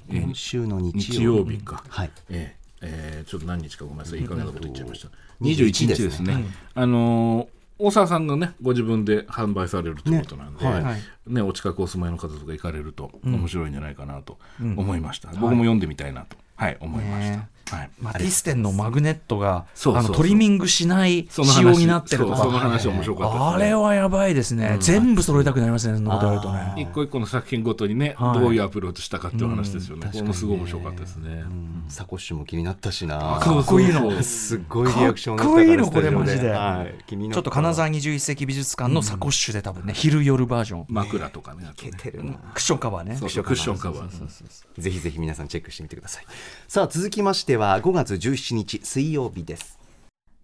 [0.08, 1.22] 今週の日日。
[1.22, 2.10] 曜曜日か、はい。
[2.30, 4.20] えええーちょっと何日かごめんなさい。
[4.20, 5.08] いい加減なこと言っちゃいました、
[5.42, 10.96] 21 21日ですね、あのー大沢さんがねご自分で販売されるということなんで、ねねは
[11.38, 11.40] い。
[11.42, 20.12] お近くお住まいの方とか行かれると面白いんじゃないかなと思いました、僕も読んでみたいなと、はい、思いました、はい、マティステンのマグネットがそうそうそう。
[20.12, 23.38] あのトリミングしないその話仕様になってるとそうそのか話面白かった。
[23.38, 26.74] ねあれはやばいですね、全部揃えたくなりますねそんなことやるとね。
[26.76, 28.40] 一個一個の作品ごとにね、はい。
[28.40, 31.44] どういうアプローチしたかっていう話ですよね、これもすごい面白かったですね、
[31.88, 33.38] サコッシュも気になったしな。
[33.40, 34.20] かっこいいの。
[34.22, 36.50] すごいリアクションだったかっこいいのこれマジで。
[36.50, 41.70] はい、ちょっと金沢21世紀美術館のサコッシュで多分ね、昼夜バージョン、枕とかねね。
[41.76, 42.32] けてるな。
[42.54, 43.16] クッションカバーね。
[43.20, 44.80] クッションカバー。
[44.80, 46.24] ぜひぜひ皆さんチェックしてみてください。
[46.66, 49.78] さあ続きましては5月17日水曜日です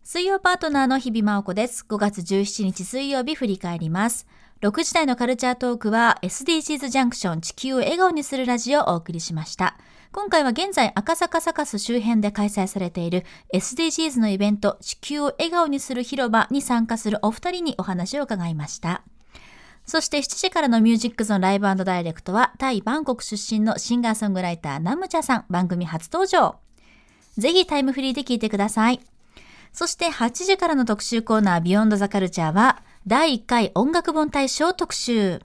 [0.05, 1.85] 水曜パートナーの日々真央子です。
[1.89, 4.29] 5月17日水曜日振り返ります。
[4.61, 9.77] 6時台のカルチャートークは SDGs ジャンクション地球を笑顔にするラジオをお送りしました。
[10.13, 19.03] 今回は現在赤坂サカス周辺で開催されている SDGs のイベント地球を笑顔にする広場に参加するお二人にお話を伺いました。
[19.87, 26.66] そして7時からのミュージックゾンライブダイレクトはタイ・バンコク出身のシンガーソングライターナムチャさん番組初登場。
[27.38, 29.01] ぜひタイムフリーで聞いてください。
[29.72, 35.40] そして8時からの特集コーナービヨンドザカルチャーは第1回音楽本大賞特集。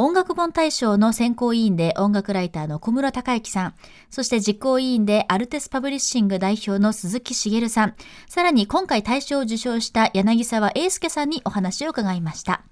[0.00, 3.74] 音楽本大賞の選考委員で音楽ライターの小室孝之さん、
[4.10, 7.94] そして実行委員でアルテスパブリッシング代表の鈴木茂さん、
[8.28, 12.62] さらに今回大賞を受賞した柳沢英介さんにお話を伺いました。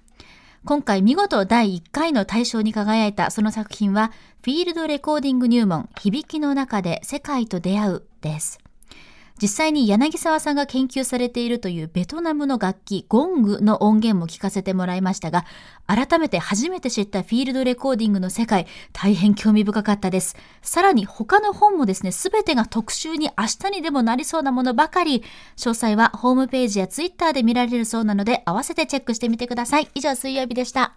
[0.65, 4.11] 今回見事第1回の大賞に輝いたその作品は、
[4.43, 8.59] フィールドレコーディング入門、響きの中で世界と出会うです。
[9.41, 15.45] 実際に柳沢さんが研究されているというベトナムの楽器ゴングの音源も聞かせてもらいましたが
[15.85, 20.35] 改めて初めて知ったフィールドレコーディングの世界大変興味深かったです。
[20.61, 25.23] さらに他の本もですね全てが特集に明日にでもなりそうなものばかり。
[25.55, 29.89] 詳細はホームページやツイッターで見られるそうなので合わせてチェックしてみてください。
[29.95, 30.93] 以上水曜日でした。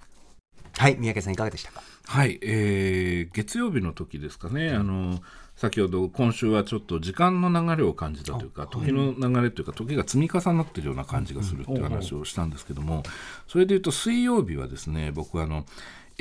[0.79, 1.83] はい三宅さんいかがでしたか？
[2.07, 5.21] はい、えー月曜日の時ですかね、あの
[5.61, 13.03] 先ほど今週はちょっと時間の流れを感じたというか時の流れというか時が積み重なっているような感じがするっていう話をしたんですけども
[13.47, 15.67] それでいうと水曜日はですね僕はあの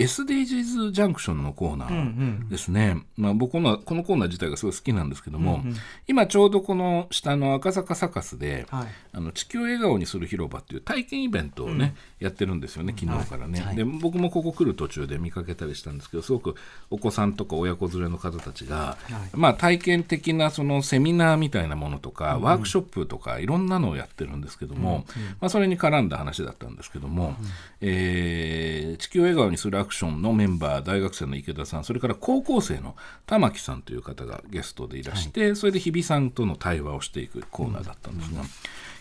[0.03, 5.63] SDGs ジャンクションのコーナーですね、まあ、僕のこのコーナー自体がすごい好きなんですけども、
[6.07, 8.88] 今ちょうどこの下の赤坂サカスで、はい。
[9.12, 16.55] あの地球を笑顔にする広場っていう体験イベントをね、やってるんですよね昨日からね、で僕もここ来る途中で見かけたりしたんですけどすごく
[16.89, 18.97] お子さんとか親子連れの方たちが、
[19.33, 25.05] まあ、体験的なそのセミナーみたいなものとか、ワークショップとかいろんなのをやってるんですけども、
[25.39, 27.35] まあ、それに絡んだ話だったんですけども、
[27.81, 38.43] えー地球を笑顔にするアクションのメンバー大学生の池田さんそれから高校生の玉木さんという方がゲストでいらして、それで日比さんとの対話をしていくコーナーだったんですが。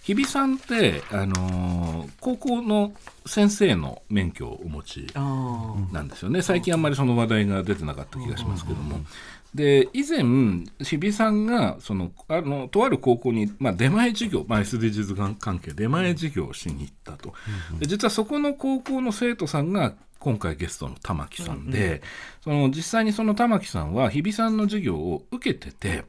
[0.03, 2.92] 日比さんって、あのー高校の
[3.27, 6.40] 先生の免許をお持ちなんですよね。
[6.40, 9.01] 最近あんまりその話題が出てなかった気がしますけども。
[9.55, 10.22] で以前
[10.79, 17.33] 日比さんがそのあのとある高校に、まあ、出前授業、まあ、SDGs 関係出前授業をしに行ったと、
[17.79, 22.02] で実はそこの高校の生徒さんが今回ゲストの玉木さんで、
[22.42, 26.04] その実際にその玉木さんは日比さんの授業を受けてて、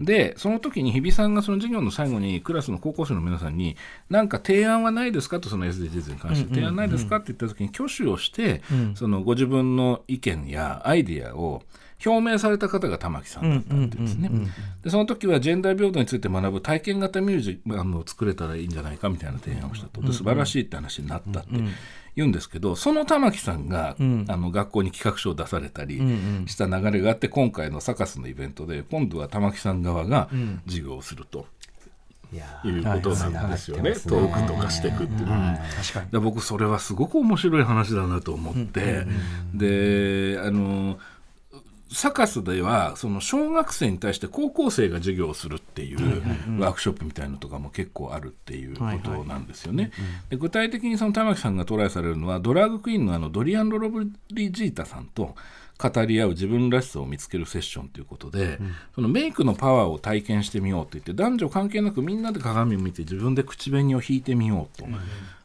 [0.00, 3.76] でその時に日比さんがその授業の最後にクラスの高校生の皆さんに
[4.08, 8.62] 何か提案はないですかとその SDGs に関して提案ないですかって言った時に挙手をして、
[8.94, 11.62] そのご自分の意見やアイディアを
[12.04, 14.30] 表明された方が玉木さんだったんですね。
[14.82, 20.00] でその時はジェンダー平等について学ぶ体験型ミュージアムを作れたらいいんじゃないかみたいな提案をしたと。
[20.00, 21.50] で素晴らしいって話になったって
[22.16, 23.96] 言うんですけどその玉木さんが、
[24.28, 26.00] あの学校に企画書を出されたり
[26.46, 30.28] した流れがあって今回のサカスのイベントで今度は玉木さん側が
[30.66, 31.46] 授業をすると。
[32.32, 35.26] いやいうことなんですよね、はいトークとかしていくっていう。
[35.26, 36.10] のは、確かに。
[36.10, 39.04] で僕それはすごく面白い話だなと思って、
[39.52, 40.98] であの
[41.92, 49.90] サカスではその小学生に対して高校生が授業をするっていうワークショップみたいなのとかも結構あるっていうことなんですよね。
[50.28, 55.34] で具体的にその玉木さんがトライされるのはドラッグクイーンのあのドリアン・ロロブリジータさんと
[55.78, 58.58] 語り合う自分らしさを見つけるセッションということで、
[58.94, 64.86] そのメイクのパワーを体験してみようと言って男女関係なくみんなで鏡を見て自分で口紅を引いてみようと。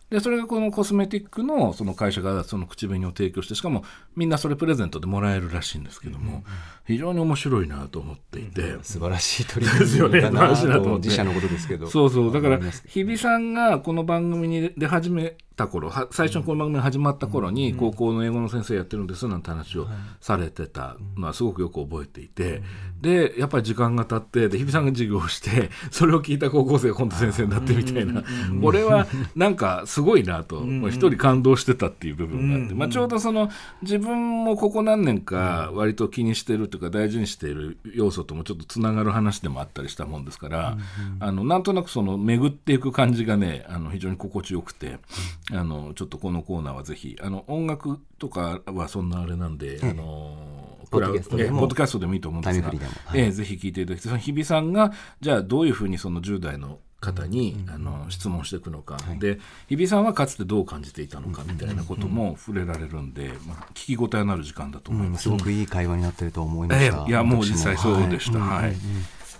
[0.10, 3.84] でそれがこのコスメティックのその会社がその口紅を提供してしかも
[4.16, 6.44] みんなそれプレゼントでもらえるらしいんですけども、
[6.86, 10.84] 非常に面白いなと思っていて、素晴らしい取り組みだなですよね。
[10.84, 11.88] と自社のことですけど。
[11.88, 12.34] そうそう。
[12.34, 19.88] だから日比さんがこの番組に出始めた頃は最初にこの番組が始まった頃に高校の英語の先生やってるんですなんて話を
[20.20, 20.98] されてた。
[21.18, 22.62] のはすごくよく覚えていて。
[23.02, 28.24] でやっぱり時間が経ってで日比さんが授業をして それを聞いた高校生が今度先生になってみたいな。
[28.62, 33.50] これはなんかすごいなとまあ一人感動してたっていう部分があってまあちょうどその
[33.82, 40.78] 自分もここ何年か割と気にしてるというか大事にしている要素ともちょっとつながる話でもあったりしたもんですから
[41.20, 44.98] あのなんとなくその巡っていく感じがねあの非常に心地よくて
[45.52, 51.58] あのちょっとこのコーナーはぜひあの音楽とかはそんなあれなんで、あのポッドキャストでも。
[51.58, 52.80] えポッドキャストでもいいと思うんですがはい。
[53.16, 54.10] ええぜひ聞いていただきたい。
[54.10, 54.92] その日比さんが
[55.22, 65.24] じゃあどういうふうにその10代の方に、あの質問していくのか、で日比さんはかつてどう感じていたのかみたいなことも触れられるんで、まあ、聞き応えのある時間だと思います。
[65.24, 68.40] すごくいい会話になってると思いまえした、えいやもう私実際そうでした。
[68.40, 68.76] はい。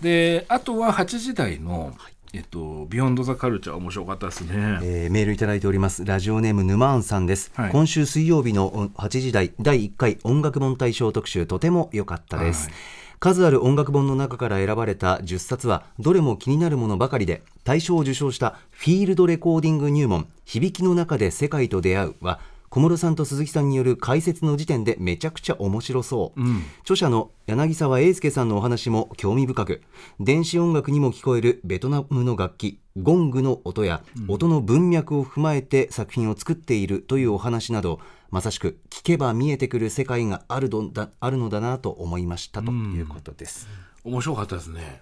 [0.00, 1.94] であとは8時台の、
[2.36, 4.78] えっと、ビヨンド・ザ・カルチャー面白かったですね。
[4.82, 6.04] えーメールいただいております。
[6.04, 7.70] ラジオネーム沼庵さんです、はい。
[7.70, 12.74] 今週水曜日のお8時台第1回音楽本大賞特集とても良かったです、はい。
[13.20, 26.40] 数ある音楽本の中から選ばれた10冊はどれも気になるものばかりで大賞を受賞したフィールドレコーディング入門響きの中で世界と出会うは小室さんと鈴木さんによる解説の時点でめちゃくちゃ面白そう、
[26.80, 29.82] 著者の柳沢英介さんのお話も興味深く。
[30.20, 38.00] 電子音楽にも聞こえるベトナムの楽器ゴングの音や音の文脈を踏まえて作品を作っているというお話など
[38.30, 43.68] まさしく聞けば見えてくる世界があるのだあるのだなと思いましたということです。
[44.02, 45.00] 面白かったですね。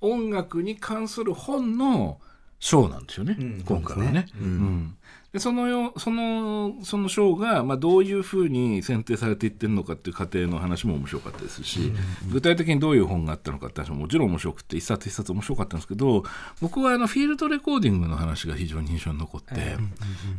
[0.00, 2.20] 音楽に関する本の
[2.58, 4.26] 賞なんですよね、今回はね。
[4.40, 4.96] うん
[5.32, 11.90] でそのよそのその賞が、まあ、どういうふうに選定されていってるのかっていう過程の話も面白かったですし、
[12.30, 16.24] 具体的にどういう本があったのかって話ももちろん面白くて一冊一冊面白かったんですけど
[16.60, 19.54] 僕はあのフィールドレコーディングの話が非常に印象に残って、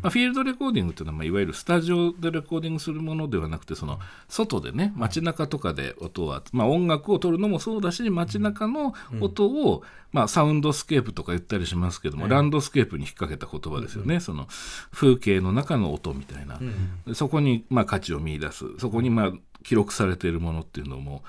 [0.04, 9.82] まあ、フィールドレコーディングっていうのは、まあ、いわゆるスタジオでレコーディングするものではなくてその外でね街中とかで音を、まあ、音楽を取るのもそうだし街中の音を、
[10.12, 14.48] まあ、サウンドスケープとか言ったりしますけども、ランドスケープに引っ掛けた言葉ですよね、その
[14.92, 16.60] 風景の中の音みたいな、
[17.08, 18.66] でそこにまあ価値を見出す。
[18.80, 19.32] そこにまあ
[19.64, 21.24] 記録されているものっていうのも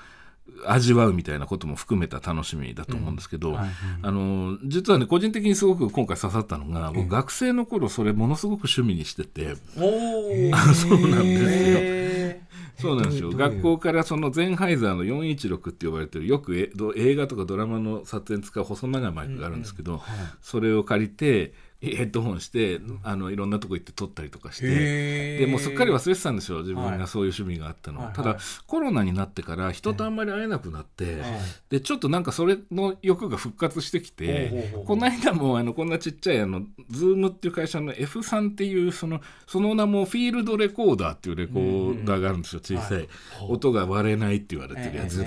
[0.67, 9.55] 味わうみたいなことも含めた楽しみだと思うんですけど、あの実はね個人的にすごく今回刺さったのが僕学生の頃それものすごく趣味にしてて。
[9.77, 12.05] おあそうなんですよ。
[12.77, 13.31] そうなんですよ。
[13.31, 20.01] 学校からそのゼンハイザーの416って呼ばれてるよくえど映画とかドラマの撮影に使う細長いマイクがあるんですけど、
[20.41, 21.53] それを借りて
[21.95, 25.37] ヘッドホンしてあのいろんなとこ行って撮ったりとかして。
[25.39, 31.17] でもうすっかり忘れてたんですよ自分はいがそういう趣味があったの、はいはいただコロナになってから人とあんまり会えなくなって、
[31.69, 36.61] でちょっとなんかそれの欲が復活してきてこの間もあのこんなちっちゃいあの
[36.91, 43.07] Zoom っていう会社の F さんっていうそのその名もフィールドレコーダーっていうレコーダーがあるんですよ小さい、
[43.47, 45.25] 音が割れないって言われてるやつで、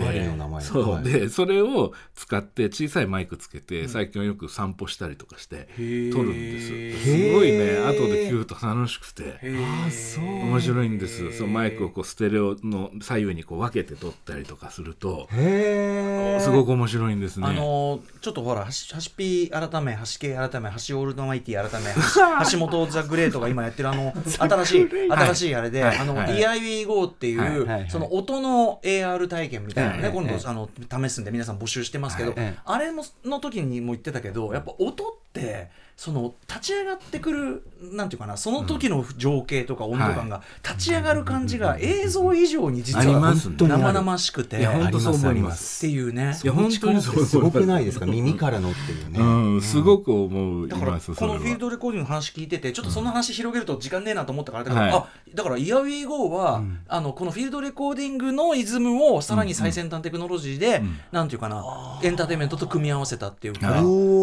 [0.61, 1.05] そう、はい。
[1.05, 6.13] でそれを使って小さいマイクつけて、最近はよく散歩したりとかしてー。
[6.13, 6.73] 撮るんです。
[6.73, 7.29] へー。
[7.29, 7.79] すごいね。
[7.79, 9.39] 後で聞くと楽しくて。
[9.43, 11.33] 面白いんです。
[11.33, 17.47] そのマイクをこうステレオの左右にこう分けて撮ったりとかするとへすごく面白いんですね。
[17.47, 21.89] あのーちょっとほら、はしはしピー改め、はし系改め、はしオールドマイティ改め、
[22.51, 26.33] 橋本ザ・グレートが今やってるあの、 新しい、新しいあれで、あの、はい。
[26.33, 27.51] はい DIY-GO ってい、はい。
[27.51, 27.61] はい。
[27.67, 27.83] はい。
[27.83, 30.17] うその音の AR 体験みたいなのね、はい。
[30.17, 30.41] 今はい。
[30.41, 30.69] 度、あの、
[31.09, 32.45] 試すんで皆さん募集してますけどはい。
[32.45, 45.81] はい、あれもの時にも言ってたけど、やっぱ音って、その立ち上がってくるなんていうかなその時の情景とか温度感が立ち上がる感じが映像以上に実は生々しくて本当そう思いまあす。
[45.81, 48.07] ていうねいや本当にすごくないですか？
[48.07, 51.01] 耳からのっていうね、うん、すごく思いだから。
[51.01, 60.83] このフィールドドレコーディングの話聞いててちょっとその話広げると時間ねえなと思ったからだから、はいあだから「イヤウィーゴーは」あのこのフィールドレコーディングのイズムをさらに最先端テクノロジーで、
[61.13, 63.83] なんていうかなエンターテインメントと組み合わせたっていうか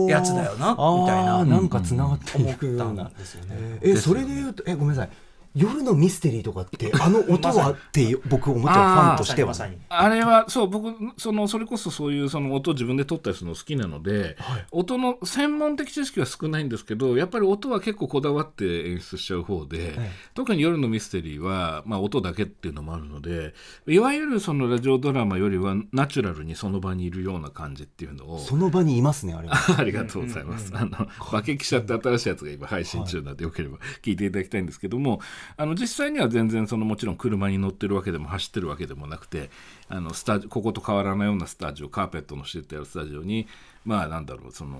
[0.10, 3.80] やつだよなみたいななんかつながってい思ったんなですよね。
[3.82, 5.10] えそれで言うとえごめんなさい
[5.56, 9.50] 夜のミステリーとかってあの音はって僕思っちゃうファンとしては。
[9.50, 9.78] まさに。
[9.90, 14.38] あれはそう僕そのそれこそそういうその音を自分で撮ったりするの好きなので、
[14.72, 19.94] 音の専門的知識は少ないんですけどやっぱり音は結構こだわって演出しちゃう方で、
[20.34, 23.54] 特に夜のミステリーは、まあ、音だけっていうのもあるので
[23.88, 29.56] いわゆるそのラジオドラマよりはナチュラルにその場にいるような感じっていうのをその場にいますねあれは。
[29.78, 30.72] ありがとうございます。
[30.76, 35.20] あの、化け記者って新しいやつが今配信中なんで、よければ聞いていただきたいんですけども、
[35.58, 39.50] あの、実際には全然その、もちろん車に乗ってるわけでも走ってるわけでもなくて、
[39.90, 43.48] あの、スタジオ、ここと変わらないようなスタジオ、カーペットの敷いてあるスタジオに、
[43.84, 44.80] まあ、なんだろう、その、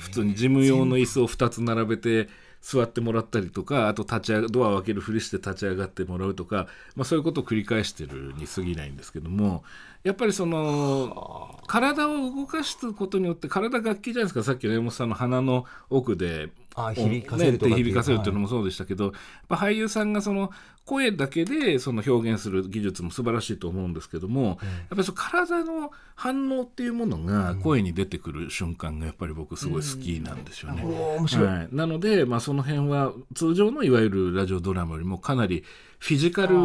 [0.00, 2.28] 普通に事務用の椅子を2つ並べて、
[2.60, 9.62] 座ってもらったりとかあと立ち上がドアを開けるふりして立ち上がってもらうとか、まあ、そういうことを繰り返してるに過ぎないんですけども
[10.04, 14.42] やっぱりその体を動かすことによって体楽器じゃないですか。
[14.42, 16.50] さっきの山本さんの鼻の奥で
[16.86, 17.84] あ響かせるとかね、っていう。
[17.86, 19.12] 響かせるっていうのもそうでしたけど、やっ
[19.48, 20.50] ぱ俳優さんがその
[20.84, 24.58] 声だけでその表現する技術も素晴らしいと思うんですけども、やっ
[24.90, 30.82] ぱりその体の反応っていうものが声に出てくる瞬間がやっぱり僕すごい好きなんですよね。
[30.82, 35.64] はい、なので、まあ、その辺は通常のいわゆるラジオドラマよりもかなり
[35.98, 36.56] フィジカル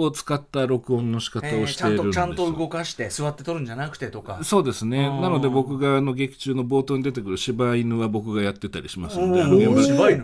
[0.00, 2.26] を使った録音の仕方をしえーちゃんているんですよ。
[2.26, 4.40] とちゃんと動かして座って撮るんじゃなくてとか。
[4.42, 5.08] そうですね。
[5.20, 9.66] なので僕があの劇中の冒頭に出てくる柴犬は僕がやってたりしますので、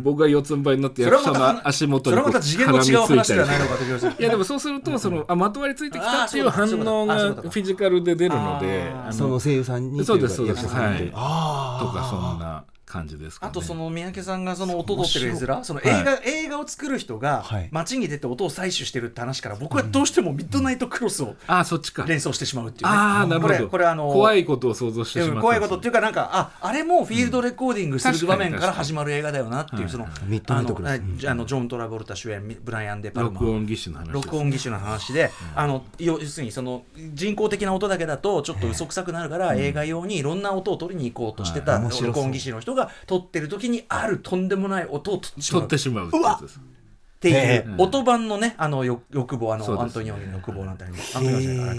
[0.03, 10.67] 僕が四つん這いになって役者の足元にこうそれはまた次元の違う話ではないの絡みついたりかと気がするいやでもそうするとそのあまとわりついてきたっていう反応がフィジカルで出るので、その声優さんにそうですそうです。
[10.67, 11.11] はい。
[11.15, 13.51] あとかそんな感じですかね。
[13.51, 17.69] あとその三宅さんがその音取ってる絵面その映画、映画を作る人がはい。
[17.71, 22.05] 街に出て音を採取してるって話から僕はどうしてもミッドナイトクロスをあーそっちか。
[22.05, 22.91] 連想してしまうっていう。
[22.91, 23.55] ねああなるほど。
[23.55, 25.43] これこれあの怖いことを想像してしまったんですね。
[25.43, 30.93] 怖いことっていうかなんかああれもフィールドレコーディングする場面から始まる映画だよなっていうそのミッドナイトクロス。
[30.93, 33.41] あのあのジョン・トラボルタ主演ブライアン・デ・パルマ。
[33.41, 34.15] 録音技師の話です。
[34.15, 36.85] 録音技師の話で、あの要するにその
[37.15, 45.33] 人工的な音だけだとちょっと嘘くさくなるから、映画用にいろんな音を取りに行こうとしてた録音技師の人が撮ってる時にあるとんでもない音を取
[45.65, 46.11] ってしまう。
[46.11, 51.19] 取っていうへ音版のねあのよ欲望あのアントニオニの欲望なんてあります。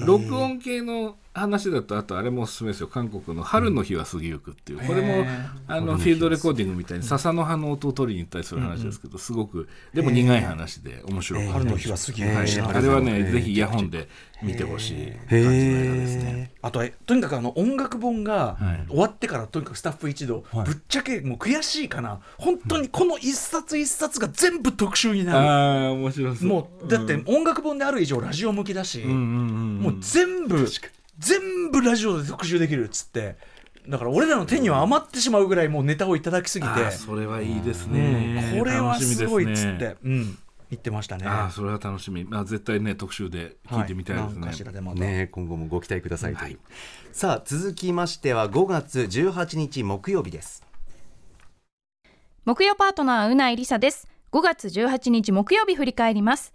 [0.05, 2.87] 録音系の話だとあとあれもおすすめですよ。
[2.87, 4.79] 韓国の「春の日は過ぎゆく」っていう。
[4.79, 5.25] これも
[5.67, 14.07] あのフィールドレコーディングみたいに笹の葉の音を取りに行ったりする話ですけどすごくでも苦い話で面白い春の日は過ぎゆくはいあれはねぜひイヤホンで
[14.41, 16.51] 見てほしい感じの映画ですね。
[16.61, 18.87] あとえとにかくあの音楽本がはい。
[18.89, 22.19] 終わってからとにかくスタッフ一同、ぶっちゃけもう悔しいかな。
[22.37, 26.47] 本当にこの一冊一冊が全部特集になる、ああ面白そう。
[26.47, 30.67] もうだって音楽本である以上ラジオ向きだし、うんうんうんもう全部
[31.17, 33.37] 全部ラジオで特集できるっつって
[33.87, 38.53] だから俺らの手には余ってしまうぐらいもうネタをいただきすぎて、それはいいですね。
[38.57, 40.37] これはすごいっつっ楽しみですねて、うん、
[40.71, 41.25] 言ってましたね。
[41.25, 42.25] ああそれは楽しみ。
[42.25, 44.53] まあ絶対ね特集で聞いてみたいですねはなんか。
[44.53, 46.57] しらでまたね今後もご期待くださいという、はい
[47.13, 50.63] さあ続きましては5月18日木曜日です
[52.45, 56.53] 木曜パートナーうないりさです5月18日木曜日振り返ります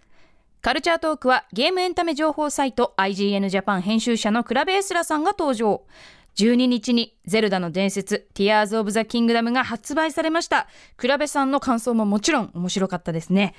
[0.63, 5.83] カルチャートークはゲームエンタメ情報サイト IGN ジャパン編集者のクラベエスラさんが登場。
[6.37, 10.69] 12日にゼルダの伝説ティアーズ・オブ・ザ・キングダムが発売されました。
[10.95, 13.55] クラベさんの感想ももちろん面白かったですね。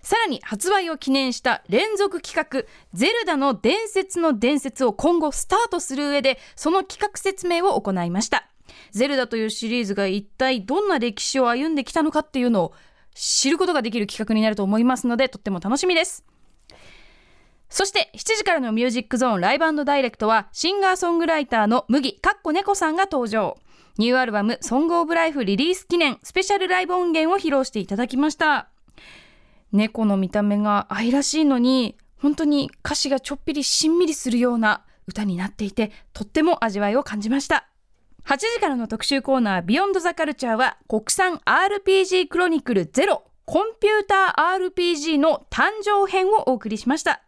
[0.00, 2.64] さらに発売を記念した連続企画
[2.98, 8.48] 「ゼルダの伝説の伝説」を今後スタートする上でその企画説明を行いました。
[8.92, 12.74] ゼルダというシリーズが一体どんな歴史を歩んできたのかっていうのを
[13.14, 16.24] 知ることができる企画になると思いますのでとっても楽しみです。
[17.68, 23.58] そして7時からのミュージックゾーンライブダイレクトはシンガーソングライターの麦かっこ猫さんが登場。
[23.98, 28.68] ニューアルバムソングオブライフリリース記念スペシャルライブ音源を披露していただきました。
[29.72, 37.68] 猫の見た目が愛らしいのに本当に歌詞がちょっぴりしんみりするような歌になっていてとっても味わいを感じました。
[38.24, 47.22] 8時からの特集コーナービヨンドザカルチャーは国産 RPG クロニクルゼロコンピューター RPG の誕生編をお送りしました。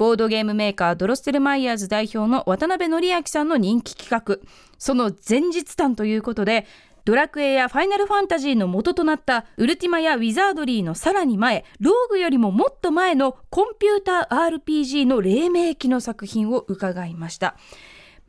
[0.00, 4.38] ボードゲームメーカードロステルマイヤーズ代表の渡辺則明さんの人気企画。
[4.78, 6.66] その前日談ということで
[7.04, 17.58] ドラクエやファイナルファンタジーの元となったウルティマやウィザードリーのさらに前ローグよりももっと前のコンピューター RPG の黎明期の作品を伺いました。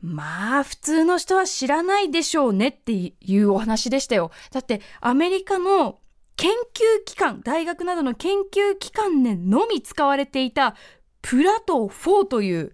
[0.01, 4.31] まあ普通の人は知らないでしょうねっていうお話でしたよ。
[4.51, 5.99] だってアメリカの
[6.35, 10.75] 研究機関大学などの研究機関でのみ使われていた
[11.21, 12.73] プラトー4という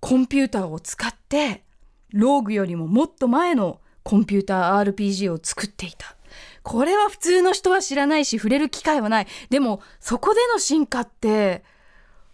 [0.00, 1.64] コンピューターを使って
[2.12, 6.14] ローグよりももっと前のコンピューター RPG を作っていた。
[6.62, 9.26] これは普通の人は知らないし触れる機会はない。
[9.50, 11.64] でもそこでの進化って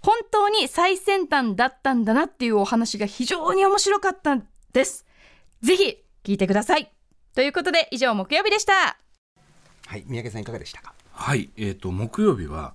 [0.03, 5.05] 本当に最先端だったんだなっていうお話が非常に面白かったんです。
[5.63, 6.93] ぜひ聞いてください。
[7.35, 8.99] ということで以上木曜日でした。
[9.87, 10.95] はい三宅さんいかがでしたか？
[11.13, 12.75] はい、えー、と木曜日は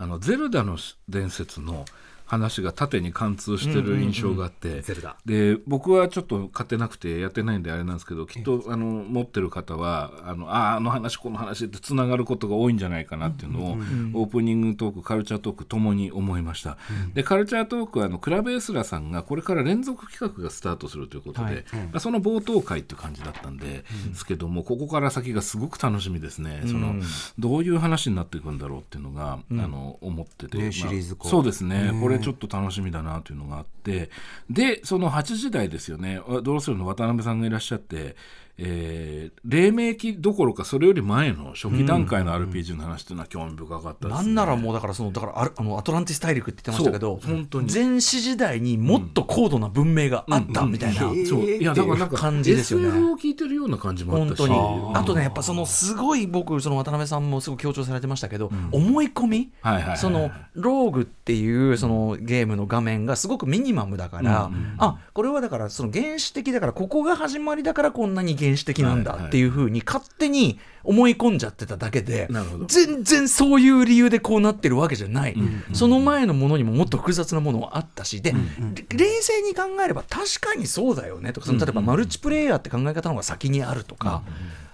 [0.00, 0.78] あのゼルダの
[1.08, 1.84] 伝説の
[2.28, 4.82] 話が縦に貫通してる印象があって、
[5.24, 16.76] で僕はちょっと買ってなくてやってないんであれなんですけどきっとあの持ってる方はあのああの話この話ってつながることが多いんじゃないかなっていうのを、オープニングトークカルチャートークともに思いました、
[17.14, 26.94] でカルチャートークはあのクラベエスラさんがこれから連続企画がスタートするということで、まあその冒頭会っていう感じだったんで、ですけどもここから先がすごく楽しみですね、その
[27.38, 34.10] どういう話になっていくんだろうっていうのが、あの思ってて、ねまあシリーズ化そうですね、これちょっと楽しみだなというのがあって。
[34.50, 36.20] でその8時台ですよね。
[36.42, 36.86] ドロスルの？
[36.86, 38.16] 渡辺さんがいらっしゃって、
[38.58, 47.72] えー黎明期どころかそれより前の初期段階の RPG の話というのは興味深かったです、ねなんならもうだからそのだからあのアトランティス大陸って言ってましたけど本当に。
[47.72, 51.18] 前史時代にもっと高度な文明があったみたいな、うん。
[51.18, 51.26] うん。
[51.26, 51.40] そう。
[51.40, 52.88] いやだからなんか感じですよね。
[52.88, 54.38] SF を聞いてるような感じもあったし。
[54.38, 54.54] 本当
[54.92, 54.96] に。
[54.96, 72.28] あとねやっぱそのすごい僕その渡辺さんもすごく強調されてましたけど、思い込み、はいはいそのローグっていうそのゲームの画面がすごくミニマムだから、あこれはだからその原始的だからここが始まりだからこんなに原始的なんだっていうふうに勝手に思い込んじゃってただけで、
[72.66, 75.36] 全然そういう理由でこうなってるわけじゃない、
[75.72, 78.22] その前のものにももっと複雑なものはあったし。
[78.22, 84.22] で、冷静に考えれば確かにそうだよねとかその例えばマルチプレイヤーって考え方の方が先にあるとか、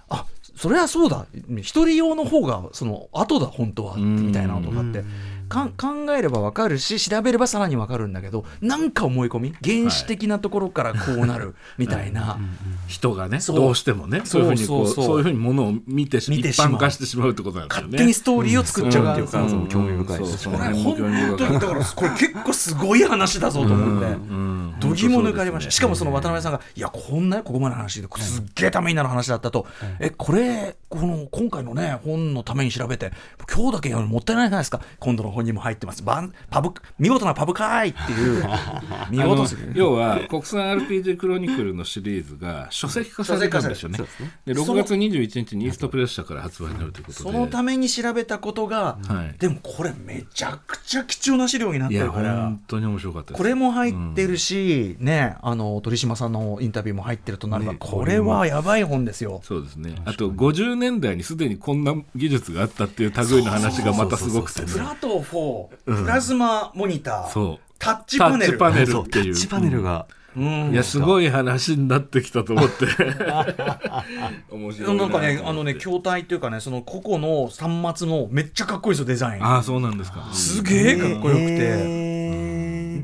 [0.09, 1.25] あそれはそうだ。
[1.57, 4.99] 一人用の方がその後だ本当はみたいなのとかって。
[4.99, 5.05] か
[5.49, 12.37] 考えればわかるし調べればさらにわかるんだけどなんか思い込み原始的なところからこうなる みたいな。
[12.87, 16.71] 人がねどうしてもねそういうふうにこうそういうふうにものを見てし一見てしまう。
[16.73, 17.87] 般化してしまうってことなんですよね。
[17.87, 19.67] 勝手にストーリーを作っちゃうっていうか、うん。
[19.67, 24.05] 興味深いですそうこれその辺も興味本当にだからこれ結構すごい話だぞと思って。
[24.05, 29.67] うんどぎも抜かれました、しかもその渡辺さんが、いや、こんなここまでの話で、すっげえためになる話だったと、
[29.99, 33.11] え、これ、この今回のね、本のために調べて、
[33.53, 38.43] 今日だけやるのもったいないじゃないですか、今度の本にも入ってます、バンパブ見事なパブ会っていう、
[39.11, 39.73] 見事すぎる。
[39.75, 43.99] 要は国産 RPG クロニクルのシリーズが書籍化されたんですよね。
[44.45, 47.31] で6月21日にイーストプレッシャーから発売になるということで。
[47.31, 52.61] そのために調べたことが、はいでもこれ、めちゃくちゃ貴重な資料になってるから本。
[52.67, 53.33] 当に面白かった。
[53.33, 59.41] これも入ってるし、ね、あの鳥島さんのインタビューも入ってるとなれば、ねこれはやばい本ですよ。
[59.43, 59.95] そうですね。
[60.05, 64.67] あと50年代にすでにこんな技術があったっていう類の話がまたすごくてね。
[64.71, 67.59] プラト4、プラズマモニター、そう。
[67.77, 68.51] タッチタパネル。
[68.51, 69.33] ッチパネルそうっていう。
[69.33, 72.85] タッチパネルが、うんいやすごい話になってきたと思って。
[74.51, 79.45] 面白いなんかね、あのね、筐体っていうかね、その個々の端末のめっちゃかっこいいですよ、デザイン。
[79.45, 80.29] ああそうなんですか。
[80.33, 82.15] すげえかっこよくて。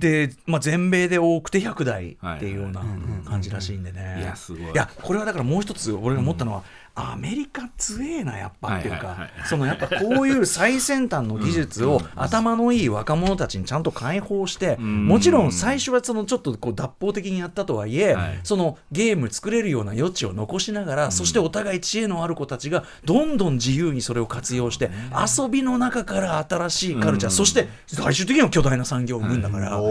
[0.02, 2.82] で、まあ、全米で多くて100台っていうような
[3.24, 4.18] 感じらしいんでね。
[4.20, 6.64] いやすごいいや、これはだからもう一つ、俺が思ったのは、
[6.94, 15.08] アメリカ強えな、やっぱっていうかそのやっぱこういう最先端の技術を頭のいい若者たちにちゃんと解放して、ん。
[15.08, 18.40] もちろん最初はそのちょっとこう脱法的にやったとはいえ、はい。
[18.44, 29.82] そのゲーム作れるような余地を残しながら、そしてお互い知恵のある子たちがどんどん自由にそれを活用して、遊びの中から新しいカルチャー、そして最終的には巨大な産業を生むんだから、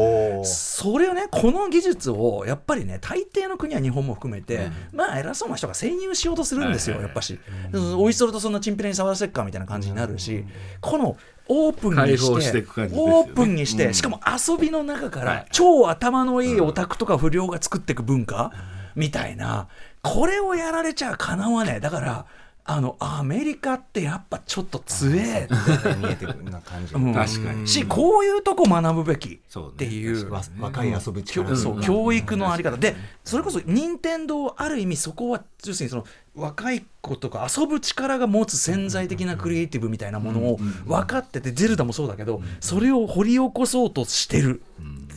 [0.44, 7.38] それをねこの技術をやっぱりね大抵の国は日本も含めて、まあ偉そうな人が潜入しようとするんですよ、はいはいはいやっぱし、
[7.72, 7.98] うん。
[8.00, 10.44] おいそれとそんなチンピラに触らせっかみたいな感じになるし、
[10.80, 11.16] この
[11.48, 12.58] オープンに解して
[12.92, 18.52] オープンにして、うんしかも遊びの中から、はい超頭のいいオタクとか不良が作っていく文化、
[18.94, 19.68] みたいな。
[20.02, 21.80] これをやられちゃかなわねえ。
[21.80, 22.26] だから
[22.64, 25.54] あのアメリカってやっぱちょっと強えって。
[25.96, 27.14] 見えてくるような感じ、うん。
[27.14, 27.66] 確かに。
[27.66, 30.30] しこういうとこ学ぶべきっていう。
[30.30, 32.76] わ若い遊ぶ教力、そう教育のあり方。
[32.76, 32.94] で
[33.24, 36.04] それこそ任天堂ある意味そこは要するにその
[36.34, 44.62] 若い子とか遊ぶ力が持つ潜在的なクリエイティブみたいなものを分かっててゼルダもそうだけどそれを掘り起こそうとしてる。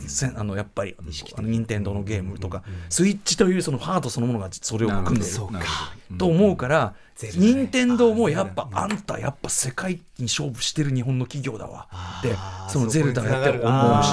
[0.06, 0.96] せあのやっぱり
[1.38, 2.62] 任天堂のゲームとか。
[2.90, 5.38] スイッチというそのハードそのものがそれを組んでいる
[6.18, 11.88] と思うから任天堂もやっぱあんたやっぱ世界に勝負してる日本の企業だわ。
[12.20, 12.34] って
[12.68, 14.10] そのゼルダやってる思うし。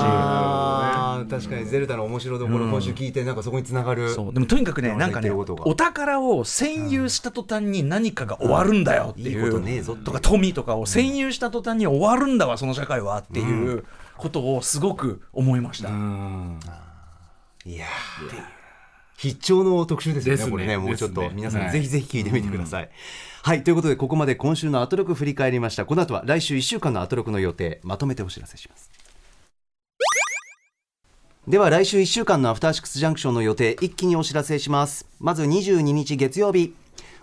[1.30, 4.12] 確かにゼルダの面白いところ、今週聞いてなんかそこにつながる。
[4.14, 4.34] そう。
[4.34, 9.64] でもとにかくねうんなんかねお宝を占有した途端に何かが終わるんだよっていうこと。
[9.64, 13.86] ねえぞってとか富とかを占有した途端に終わるんだわその社会はっていう
[14.18, 16.60] ことをすごく思いました、うん。
[17.66, 17.86] いや
[19.22, 20.52] 必聴の特集ですよねね。
[20.52, 20.78] これね。
[20.80, 21.72] もうちょっと皆さんはい。
[21.72, 22.90] ぜひぜひ聞いてみてください、
[23.44, 23.64] はい。
[23.64, 25.86] ということでここまで今週のアトロク振り返りました。
[25.86, 28.90] この後は来週1週間のアトロクの予定まとめてお知らせします。
[31.48, 35.06] では来週1週間のアフターシックスジャンクションの予定一気にお知らせします。
[35.20, 36.74] まず22日月曜日。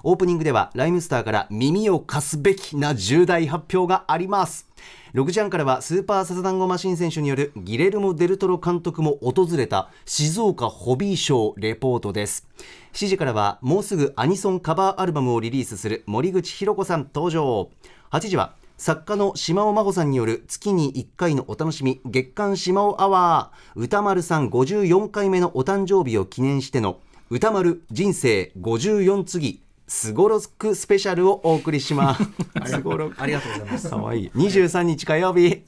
[0.05, 4.69] オープニングではライムスターから耳を貸すべきな重大発表があります
[5.15, 12.47] 6時半からはスーパーサザンゴマシン選手によるギレルモ・デルトロ監督も訪れた静岡ホビーショーレポートです。
[12.93, 17.71] 7時からはもうすぐアニソンカバーアルバムをリリースする森口博子さん登場。
[18.11, 23.81] 8時は作家の島尾真帆さんによる月に1回のお楽しみ月刊島尾アワー。
[23.81, 27.01] 歌丸さん54回目のお誕生日を記念しての
[27.31, 32.23] 歌丸人生54次すごろくスペシャルをお送りします。
[32.67, 33.91] すごろくありがとうございます。
[33.91, 34.31] かわいい。
[34.35, 35.63] 23日火曜日。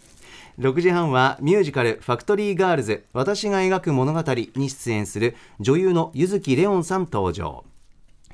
[0.58, 3.04] 6時半はミュージカル「ファクトリーガールズ。
[3.14, 4.22] 私が描く物語」
[4.54, 7.64] に出演する女優の柚木レオンさん登場。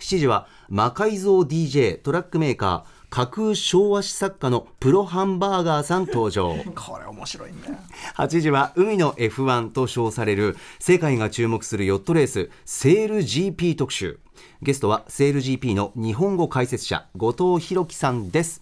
[0.00, 6.54] 7時は魔改造 DJ トラックメーカー架空昭和史作家のプロハンバーガーさん登場。
[6.74, 7.76] これ面白いんだよ
[8.16, 14.18] 8時は海の F1 と称される世界が注目するヨットレースセール GP 特集。
[14.60, 18.60] ゲストはセール GP の日本語解説者後藤弘樹さんです、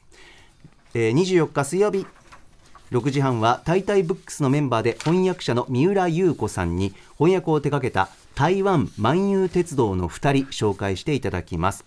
[0.94, 2.06] えー24日水曜日。
[2.92, 11.84] 6時半はタイタイブックスのメンバーで翻訳者の三浦優子さんに翻訳を手掛けた台湾万有鉄道の2人紹介していただきます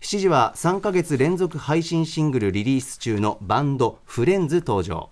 [0.00, 5.10] 7時は3ヶ月連続配信シングルリリース中のバンドフレンズ登場。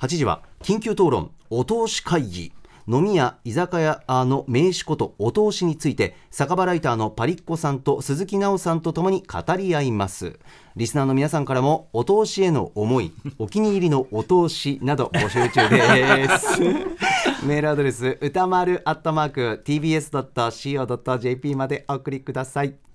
[0.00, 2.52] 8時は緊急討論お通し会議
[2.86, 10.38] 飲み屋居酒屋の名刺ことお通しについて酒場ライターのパリッコさんと鈴木奈緒さんとともに語り合います。
[10.76, 16.60] リスナーの皆さんからもお通しへの思いお気に入りのお通しなど募集中です。
[17.46, 22.85] メールアドレス歌丸アットマーク tbs.co.jp までお送りください。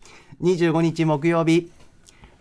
[0.42, 1.72] 25日木曜日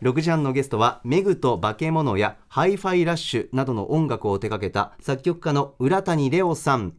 [0.02, 6.94] 6時半のゲストはめぐとばけものやハイファイラッシュなどの音楽を手掛けた作曲家の浦谷レオさん、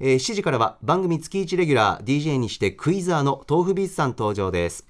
[0.00, 4.86] えー7時からは番組月1レギュラー DJ にしてクイザーの tofubeats さん登場です。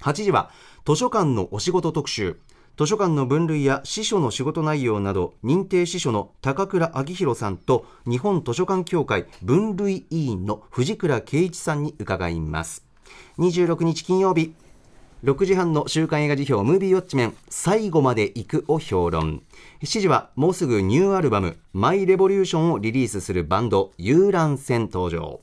[0.00, 0.50] 8時は
[0.86, 2.40] 図書館のお仕事特集。
[2.76, 12.84] 図書館の分類や司書の仕事内容など認定司書の高倉明宏さんと日本図書館協会分類委員の藤倉圭一さんに伺います。
[13.38, 14.54] 26日金曜日
[15.24, 19.42] 6時半の週刊映画辞表ムービーウォッチメン最後まで行くを評論。
[19.82, 25.40] 7時はもうすぐニューアルバムマイレボリューションをリリースするバンド遊覧船登場。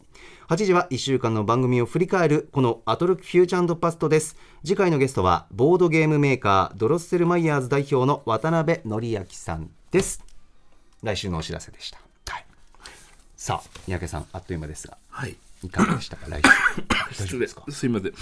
[0.49, 4.37] 8時は1週間の番組を振り返るこのアトロックフューチャーパストです。
[4.63, 10.23] 次回のゲストはボードゲームメーカードロッセルマイヤーズ代表の渡辺則明さんです。
[11.01, 12.45] 来週のお知らせでした、はい、
[13.35, 14.99] さあ三宅さんあっという間ですが。
[15.09, 15.35] はい。
[15.63, 16.27] いかがでしたか？
[16.29, 16.39] 来
[17.13, 17.25] 週。
[17.71, 18.13] すいません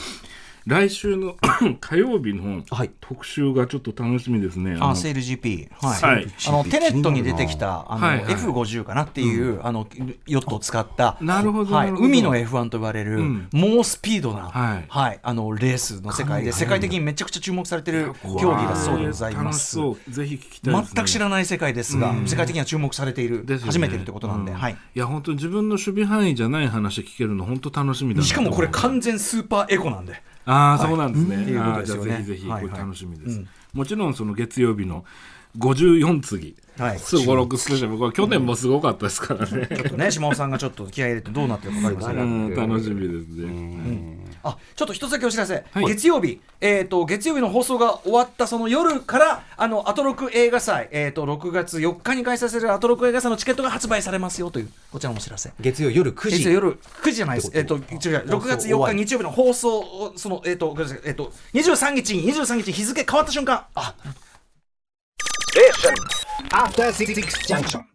[0.70, 1.36] 来週の
[1.82, 2.92] 火曜日のはい。
[3.02, 4.76] 特集がちょっと楽しみですね。
[4.76, 6.18] のあセール GP、はい。
[6.18, 6.28] はい。
[6.48, 8.36] あのテネットに出てきたあの、はいはい。
[8.36, 9.88] F50 かなっていう、あの
[10.28, 12.08] ヨットを使ったなるほどはい、なるほど。
[12.08, 13.50] 海の F1 と呼ばれる、ん。
[13.52, 14.52] 猛スピードな、
[14.88, 15.20] はい。
[15.24, 19.76] あのレースの世界で世界的にめちゃくちゃ注目されてる競技だそうでございます。
[19.76, 20.12] 楽しそう。
[20.12, 20.92] ぜひ聞きたいです、ね。
[20.94, 22.28] 全く知らない世界ですが、うん。
[22.28, 23.58] 世界的には注目されている、ね。
[23.58, 24.74] 初めているってことなんで、うはい。
[24.74, 31.44] いや本当に自分の守備範囲じゃない話聞けるの本当楽しみだなしかもこれ完全スーパーエコなんで、ああ、そうなんですね。
[31.44, 32.16] っていうことですよね。
[32.16, 33.38] あーじゃあぜひぜひこれ楽しみです。
[33.38, 33.48] うん。
[33.74, 35.06] もちろんその月曜日の
[35.58, 37.00] 54次、はい。
[37.00, 39.68] すごろくスペシャルこれ去年もすごかったですからね。
[39.68, 42.24] ちょっとね島尾さんがちょっと気合い入れてどうなってるか分かりませんが。
[42.24, 44.29] うん楽しみですね。
[44.44, 45.86] あちょっと一つだけお知らせ、はい。
[45.86, 55.52] 月曜日、えー、と月曜日の放送が終わったその夜からあのアトロク映画祭、えー、と6月4日に開催されるアトロク映画祭のチケットが発売されますよというこちらのお知らせ。
[55.60, 56.38] 月曜夜9時。
[56.38, 57.52] 月曜夜9時じゃないです。
[57.54, 58.98] えっ、と、違う、6月4終わり。
[58.98, 61.02] 日日曜日の放送を、その、えっ、と、ごめんなさい。
[61.06, 63.96] えっ、と、23日に、23日日付変わった瞬間、あ、
[66.52, 67.16] After Six
[67.48, 67.89] Junction.